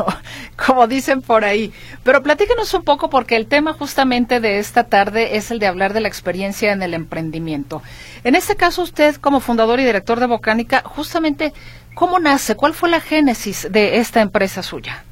[0.66, 1.74] como dicen por ahí.
[2.04, 5.94] Pero platícanos un poco, porque el tema justamente de esta tarde es el de hablar
[5.94, 7.82] de la experiencia en el emprendimiento.
[8.24, 11.54] En este caso, usted, como fundador y director de Bocánica, justamente,
[11.98, 12.56] ¿cómo nace?
[12.56, 15.04] ¿Cuál fue la génesis de esta empresa suya?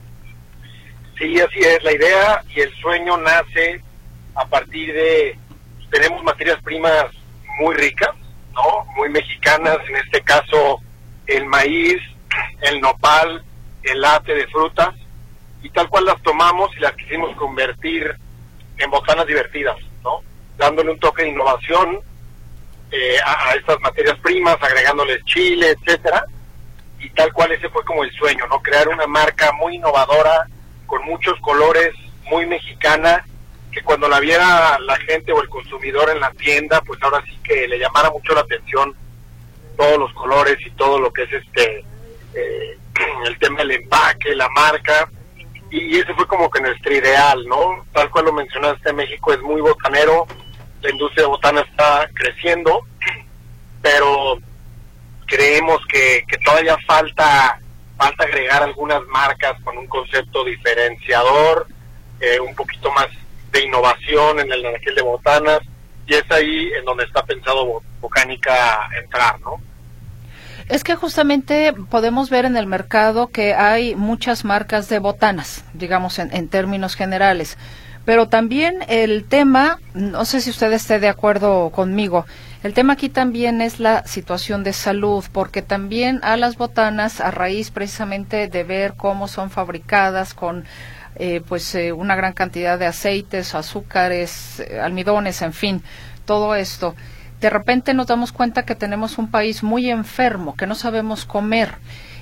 [1.17, 1.83] Sí, así es.
[1.83, 3.81] La idea y el sueño nace
[4.35, 5.35] a partir de,
[5.89, 7.05] tenemos materias primas
[7.59, 8.11] muy ricas,
[8.53, 8.85] ¿no?
[8.97, 10.79] Muy mexicanas, en este caso
[11.25, 11.97] el maíz,
[12.61, 13.43] el nopal,
[13.81, 14.93] el late de frutas,
[15.63, 18.15] y tal cual las tomamos y las quisimos convertir
[18.77, 20.21] en botanas divertidas, ¿no?
[20.55, 21.99] Dándole un toque de innovación
[22.91, 26.27] eh, a, estas materias primas, agregándoles chile, etcétera,
[27.05, 28.59] y tal cual ese fue como el sueño, ¿no?
[28.61, 30.47] Crear una marca muy innovadora,
[30.87, 31.93] con muchos colores,
[32.31, 33.23] muy mexicana,
[33.71, 37.37] que cuando la viera la gente o el consumidor en la tienda, pues ahora sí
[37.43, 38.95] que le llamara mucho la atención
[39.77, 41.85] todos los colores y todo lo que es este
[42.33, 42.77] eh,
[43.25, 45.07] el tema del empaque, la marca,
[45.69, 47.85] y, ese fue como que nuestro ideal, ¿no?
[47.93, 50.25] Tal cual lo mencionaste, México es muy botanero,
[50.81, 52.81] la industria botana está creciendo,
[53.83, 54.39] pero
[55.25, 57.59] creemos que, que todavía falta
[57.97, 61.67] falta agregar algunas marcas con un concepto diferenciador,
[62.19, 63.07] eh, un poquito más
[63.51, 65.59] de innovación en el anaquel de botanas,
[66.07, 69.59] y es ahí en donde está pensado Bocánica entrar, ¿no?
[70.67, 76.17] Es que justamente podemos ver en el mercado que hay muchas marcas de botanas, digamos
[76.17, 77.57] en, en términos generales.
[78.05, 82.25] Pero también el tema, no sé si usted esté de acuerdo conmigo,
[82.63, 87.31] el tema aquí también es la situación de salud, porque también a las botanas, a
[87.31, 90.65] raíz precisamente de ver cómo son fabricadas con
[91.15, 95.81] eh, pues eh, una gran cantidad de aceites, azúcares, eh, almidones, en fin,
[96.25, 96.95] todo esto,
[97.39, 101.75] de repente nos damos cuenta que tenemos un país muy enfermo, que no sabemos comer.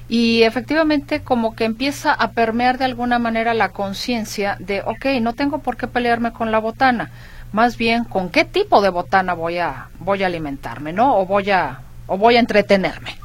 [0.10, 5.34] Y efectivamente como que empieza a permear de alguna manera la conciencia de, ok, no
[5.34, 7.12] tengo por qué pelearme con la botana
[7.54, 11.18] más bien con qué tipo de botana voy a voy a alimentarme, ¿no?
[11.18, 13.16] O voy a o voy a entretenerme.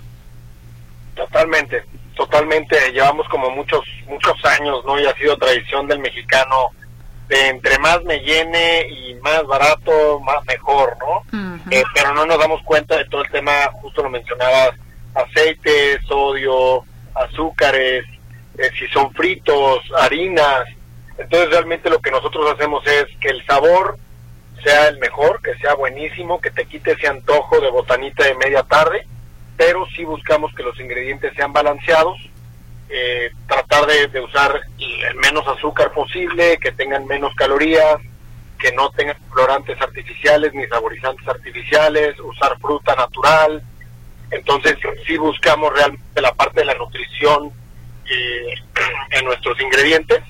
[1.16, 1.83] Totalmente,
[2.14, 2.93] totalmente.
[2.93, 5.01] Llevamos como muchos muchos años, ¿no?
[5.01, 6.68] Y ha sido tradición del mexicano
[7.26, 11.59] de entre más me llene y más barato, más mejor, ¿no?
[11.70, 14.70] Eh, pero no nos damos cuenta de todo el tema, justo lo mencionabas,
[15.19, 18.05] aceite, sodio, azúcares,
[18.57, 20.64] eh, si son fritos, harinas.
[21.16, 23.99] Entonces realmente lo que nosotros hacemos es que el sabor
[24.62, 28.62] sea el mejor, que sea buenísimo, que te quite ese antojo de botanita de media
[28.62, 29.07] tarde,
[29.57, 32.19] pero sí buscamos que los ingredientes sean balanceados,
[32.89, 37.99] eh, tratar de, usar el menos azúcar posible, que tengan menos calorías,
[38.59, 43.62] que no tengan colorantes artificiales ni saborizantes artificiales, usar fruta natural.
[44.31, 44.76] Entonces
[45.07, 47.53] sí buscamos realmente la parte de la nutrición
[48.11, 48.55] eh,
[49.11, 50.22] en nuestros ingredientes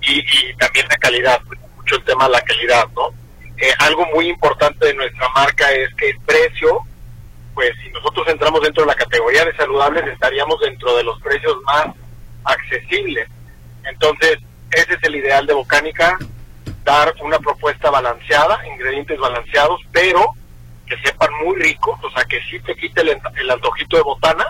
[0.00, 1.40] y, y también la calidad,
[1.76, 3.24] mucho el tema de la calidad, ¿no?
[3.56, 6.80] Eh, algo muy importante de nuestra marca es que el precio,
[7.54, 11.56] pues si nosotros entramos dentro de la categoría de saludables, estaríamos dentro de los precios
[11.64, 11.86] más
[12.44, 13.28] accesibles.
[13.84, 14.38] Entonces,
[14.72, 16.18] ese es el ideal de Bocánica,
[16.82, 20.34] dar una propuesta balanceada, ingredientes balanceados, pero
[20.86, 24.46] que sepan muy ricos, o sea, que sí te quite el, el antojito de botana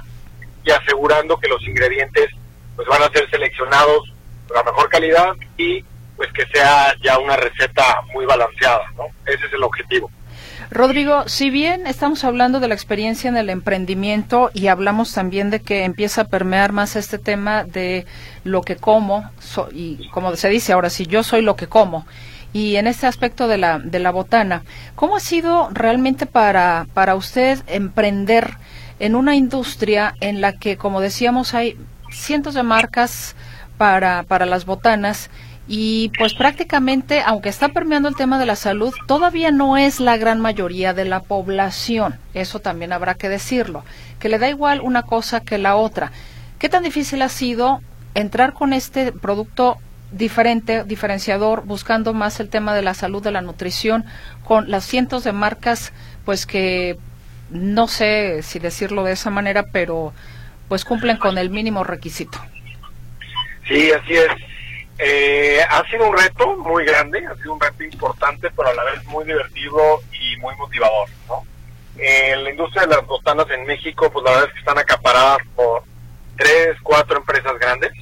[0.65, 2.31] y asegurando que los ingredientes
[2.77, 4.13] pues van a ser seleccionados
[4.49, 5.85] por la mejor calidad y
[6.17, 9.05] pues que sea ya una receta muy balanceada, ¿no?
[9.27, 10.11] Ese es el objetivo.
[10.71, 15.61] Rodrigo, si bien estamos hablando de la experiencia en el emprendimiento y hablamos también de
[15.61, 18.07] que empieza a permear más este tema de
[18.45, 19.31] lo que como,
[19.73, 22.07] y como se dice ahora, si yo soy lo que como,
[22.55, 24.63] y en este aspecto de la, de la botana,
[24.95, 28.57] ¿cómo ha sido realmente para, para usted emprender
[29.01, 31.77] en una industria en la que, como decíamos, hay
[32.13, 33.35] cientos de marcas
[33.77, 35.31] para, para las botanas
[35.67, 40.17] y pues prácticamente, aunque está permeando el tema de la salud, todavía no es la
[40.17, 42.21] gran mayoría de la población.
[42.35, 43.83] Eso también habrá que decirlo,
[44.21, 46.13] que le da igual una cosa que la otra.
[46.61, 47.81] ¿Qué tan difícil ha sido
[48.15, 49.79] entrar con este producto
[50.17, 54.05] diferente, diferenciador, buscando más el tema de la salud, de la nutrición,
[54.45, 55.93] con las cientos de marcas,
[56.25, 56.99] pues que
[57.51, 60.13] no sé si decirlo de esa manera, pero
[60.69, 62.39] pues cumplen con el mínimo requisito.
[63.67, 64.29] Sí, así es.
[64.99, 68.85] Eh, ha sido un reto muy grande, ha sido un reto importante, pero a la
[68.85, 71.09] vez muy divertido y muy motivador.
[71.29, 71.45] ¿no?
[71.97, 75.83] La industria de las botanas en México, pues la verdad es que están acaparadas por
[76.37, 77.93] tres, cuatro empresas grandes,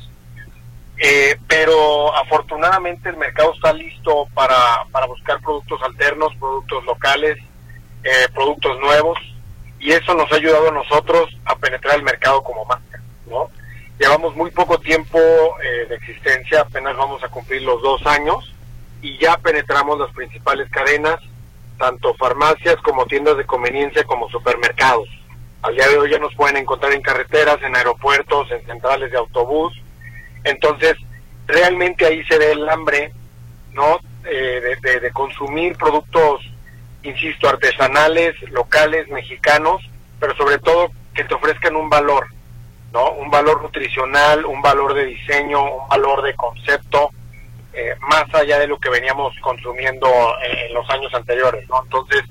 [1.04, 7.38] eh, pero afortunadamente el mercado está listo para, para buscar productos alternos, productos locales,
[8.04, 9.18] eh, productos nuevos,
[9.80, 13.50] y eso nos ha ayudado a nosotros a penetrar el mercado como marca, ¿no?
[13.98, 18.54] Llevamos muy poco tiempo eh, de existencia, apenas vamos a cumplir los dos años
[19.02, 21.18] y ya penetramos las principales cadenas,
[21.78, 25.08] tanto farmacias como tiendas de conveniencia como supermercados.
[25.62, 29.18] Al día de hoy ya nos pueden encontrar en carreteras, en aeropuertos, en centrales de
[29.18, 29.72] autobús.
[30.44, 30.96] Entonces,
[31.46, 33.12] realmente ahí se ve el hambre,
[33.72, 33.98] ¿no?
[34.24, 36.42] Eh, de, de, consumir productos,
[37.02, 39.82] insisto, artesanales, locales, mexicanos,
[40.20, 42.26] pero sobre todo que te ofrezcan un valor,
[42.92, 43.12] ¿no?
[43.12, 47.10] Un valor nutricional, un valor de diseño, un valor de concepto,
[47.72, 50.08] eh, más allá de lo que veníamos consumiendo
[50.42, 51.82] en los años anteriores, ¿no?
[51.82, 52.22] Entonces,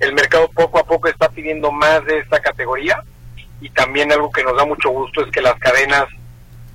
[0.00, 3.02] el mercado poco a poco está pidiendo más de esta categoría
[3.60, 6.06] y también algo que nos da mucho gusto es que las cadenas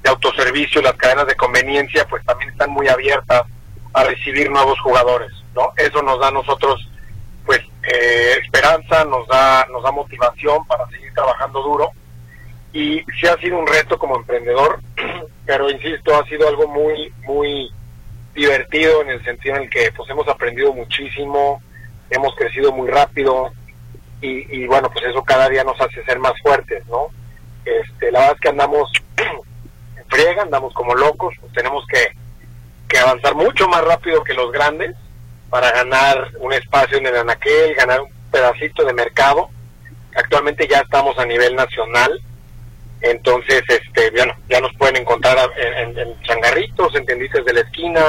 [0.07, 3.43] de autoservicio, las cadenas de conveniencia, pues también están muy abiertas
[3.93, 5.73] a recibir nuevos jugadores, ¿no?
[5.75, 6.89] Eso nos da a nosotros,
[7.45, 11.91] pues, eh, esperanza, nos da, nos da motivación para seguir trabajando duro
[12.71, 14.79] y sí ha sido un reto como emprendedor,
[15.45, 17.69] pero insisto, ha sido algo muy, muy
[18.33, 21.61] divertido en el sentido en el que, pues, hemos aprendido muchísimo,
[22.09, 23.51] hemos crecido muy rápido
[24.21, 27.07] y, bueno, pues eso cada día nos hace ser más fuertes, ¿no?
[27.65, 28.91] Este, la verdad es que andamos
[30.07, 32.11] friega, andamos como locos, tenemos que,
[32.87, 34.95] que avanzar mucho más rápido que los grandes
[35.49, 39.49] para ganar un espacio en el anaquel, ganar un pedacito de mercado.
[40.15, 42.21] Actualmente ya estamos a nivel nacional,
[43.01, 48.01] entonces, este, bueno, ya nos pueden encontrar en, changarritos, en tiendices de la esquina,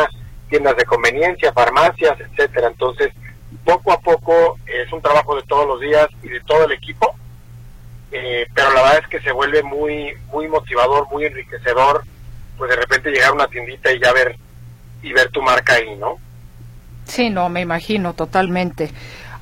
[0.49, 2.69] tiendas de conveniencia, farmacias, etcétera.
[2.69, 3.13] Entonces,
[3.65, 7.15] poco a poco es un trabajo de todos los días y de todo el equipo,
[8.13, 12.05] eh, pero la verdad es que se vuelve muy muy motivador, muy enriquecedor,
[12.57, 14.37] pues de repente llegar a una tiendita y ya ver
[15.03, 16.17] y ver tu marca ahí, ¿no?
[17.05, 18.91] Sí, no, me imagino totalmente.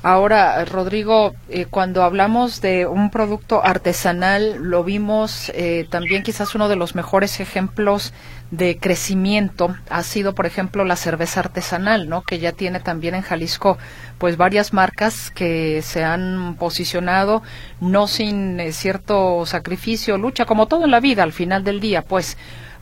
[0.09, 6.69] Ahora, Rodrigo, eh, cuando hablamos de un producto artesanal, lo vimos eh, también quizás uno
[6.69, 8.13] de los mejores ejemplos
[8.49, 12.21] de crecimiento ha sido, por ejemplo, la cerveza artesanal, ¿no?
[12.21, 13.77] Que ya tiene también en Jalisco,
[14.17, 17.43] pues varias marcas que se han posicionado
[17.81, 22.01] no sin eh, cierto sacrificio, lucha, como todo en la vida, al final del día,
[22.01, 22.37] pues.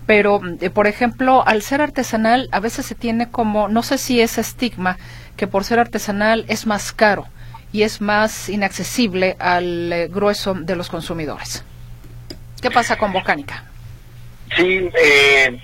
[0.05, 0.39] Pero,
[0.73, 4.97] por ejemplo, al ser artesanal, a veces se tiene como, no sé si es estigma,
[5.35, 7.27] que por ser artesanal es más caro
[7.71, 11.63] y es más inaccesible al eh, grueso de los consumidores.
[12.61, 13.65] ¿Qué pasa con Bocánica?
[14.55, 15.59] Sí, eh,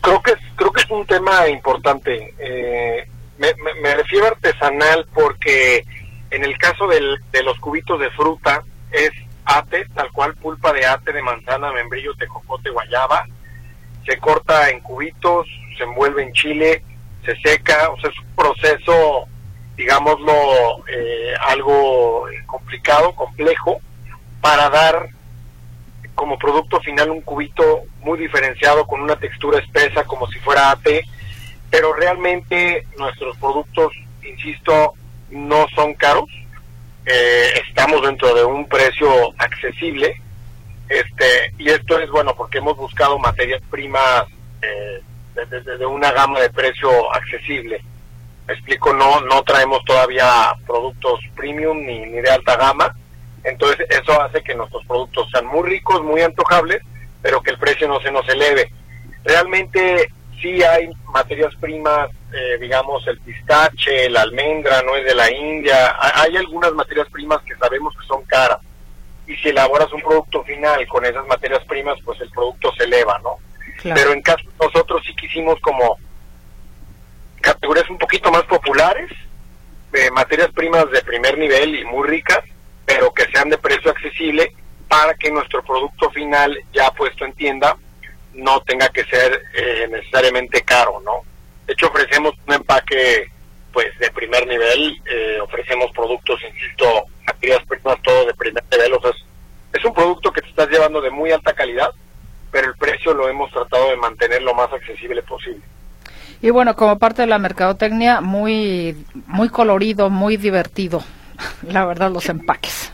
[0.00, 2.34] creo que creo que es un tema importante.
[2.38, 3.08] Eh,
[3.38, 5.84] me, refiero a artesanal porque
[6.30, 8.62] en el caso del, de los cubitos de fruta
[8.92, 9.10] es
[9.44, 13.26] ate, tal cual pulpa de ate de manzana, membrillo, tejocote, guayaba.
[14.06, 15.46] Se corta en cubitos,
[15.76, 16.82] se envuelve en chile
[17.24, 19.26] se seca, o sea, es un proceso,
[19.76, 23.80] digámoslo, eh, algo complicado, complejo,
[24.40, 25.08] para dar
[26.14, 31.04] como producto final un cubito muy diferenciado con una textura espesa como si fuera ate,
[31.70, 33.92] pero realmente nuestros productos,
[34.22, 34.92] insisto,
[35.30, 36.28] no son caros,
[37.06, 40.20] eh, estamos dentro de un precio accesible,
[40.98, 44.24] este y esto es bueno porque hemos buscado materias primas
[44.62, 45.02] eh,
[45.78, 47.82] de, una gama de precio accesible.
[48.46, 52.94] Me explico, no, no traemos todavía productos premium ni, ni de alta gama,
[53.42, 56.82] entonces eso hace que nuestros productos sean muy ricos, muy antojables,
[57.22, 58.70] pero que el precio no se nos eleve.
[59.24, 65.30] Realmente sí hay materias primas, eh, digamos el pistache, la almendra, no es de la
[65.30, 68.58] India, hay algunas materias primas que sabemos que son caras.
[69.26, 73.18] Y si elaboras un producto final con esas materias primas, pues el producto se eleva,
[73.22, 73.38] ¿no?
[73.82, 75.98] Pero en caso nosotros sí quisimos como
[77.40, 79.10] categorías un poquito más populares,
[79.92, 82.40] de materias primas de primer nivel y muy ricas,
[82.84, 84.52] pero que sean de precio accesible
[84.88, 87.76] para que nuestro producto final ya puesto en tienda
[88.32, 91.22] no tenga que ser eh, necesariamente caro, ¿no?
[91.66, 93.30] De hecho ofrecemos un empaque
[93.74, 96.86] pues de primer nivel, eh, ofrecemos productos, insisto,
[97.26, 99.10] materias primas todo de primer nivel, o sea,
[99.74, 101.90] es un producto que te estás llevando de muy alta calidad
[102.54, 105.60] pero el precio lo hemos tratado de mantener lo más accesible posible.
[106.40, 111.02] Y bueno, como parte de la mercadotecnia, muy, muy colorido, muy divertido,
[111.68, 112.92] la verdad, los empaques.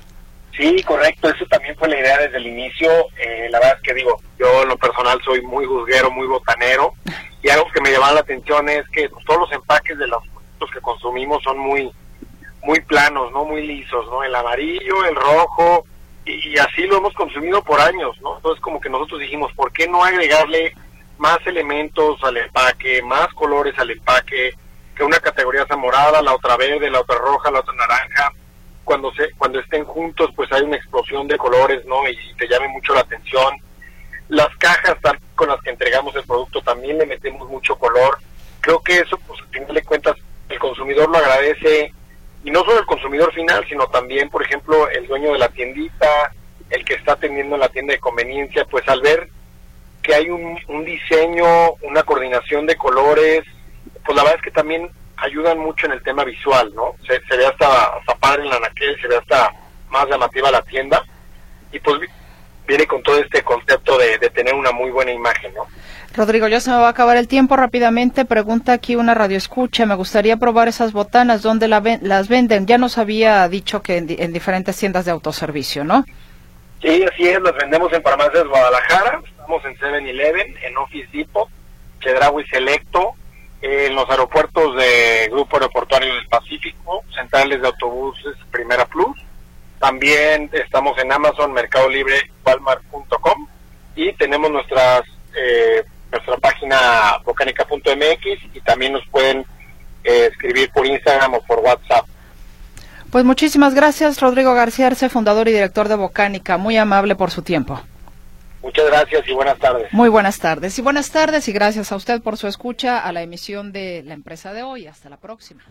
[0.57, 2.91] Sí, correcto, eso también fue la idea desde el inicio.
[3.23, 6.95] Eh, la verdad es que digo, yo en lo personal soy muy juzguero, muy botanero,
[7.43, 10.23] y algo que me llama la atención es que pues, todos los empaques de los
[10.61, 11.91] productos que consumimos son muy,
[12.63, 14.23] muy planos, no muy lisos, ¿no?
[14.23, 15.85] El amarillo, el rojo,
[16.25, 18.37] y, así lo hemos consumido por años, ¿no?
[18.37, 20.75] Entonces como que nosotros dijimos, ¿por qué no agregarle
[21.19, 24.55] más elementos al empaque, más colores al empaque,
[24.95, 28.33] que una categoría sea morada, la otra verde, la otra roja, la otra naranja?
[28.85, 32.09] Cuando se cuando estén juntos, pues hay una explosión de colores, ¿no?
[32.09, 33.55] Y, te llame mucho la atención.
[34.29, 34.97] Las cajas
[35.35, 38.19] con las que entregamos el producto también le metemos mucho color.
[38.61, 40.17] Creo que eso, pues al final de cuentas,
[40.61, 41.93] consumidor lo agradece
[42.45, 46.31] y no solo el consumidor final, sino también, por ejemplo, el dueño de la tiendita,
[46.71, 49.29] el que está atendiendo la tienda de conveniencia, pues al ver
[50.03, 53.43] que hay un, un diseño, una coordinación de colores,
[54.05, 56.95] pues la verdad es que también ayudan mucho en el tema visual, ¿no?
[57.07, 59.53] Se, se ve hasta, hasta padre en la naquel, se ve hasta
[59.91, 61.05] más llamativa la tienda
[61.73, 62.07] y pues vi-
[62.67, 65.67] viene con todo este concepto de, de tener una muy buena imagen, ¿no?
[66.15, 68.25] Rodrigo, ya se me va a acabar el tiempo rápidamente.
[68.25, 69.87] Pregunta aquí una radio escucha.
[69.87, 71.43] Me gustaría probar esas botanas.
[71.43, 72.67] ¿Dónde las venden?
[72.67, 76.05] Ya nos había dicho que en diferentes tiendas de autoservicio, ¿no?
[76.81, 81.49] Sí, así es, las vendemos en Farmacias Guadalajara, estamos en 7-Eleven, en Office Depot,
[82.01, 83.13] Chedraui Selecto,
[83.61, 89.15] en los aeropuertos de Grupo Aeroportuario del Pacífico, centrales de autobuses Primera Plus,
[89.79, 93.47] también estamos en Amazon, Mercado Libre, Walmart.com
[93.95, 95.03] y tenemos nuestras
[95.37, 99.45] eh, nuestra página bocanica.mx y también nos pueden
[100.05, 102.07] eh, escribir por Instagram o por WhatsApp.
[103.11, 106.59] Pues muchísimas gracias, Rodrigo García Arce, fundador y director de Bocánica.
[106.59, 107.81] Muy amable por su tiempo.
[108.63, 109.93] Muchas gracias y buenas tardes.
[109.93, 110.79] Muy buenas tardes.
[110.79, 114.15] Y buenas tardes y gracias a usted por su escucha a la emisión de la
[114.15, 114.87] empresa de hoy.
[114.87, 115.63] Hasta la próxima.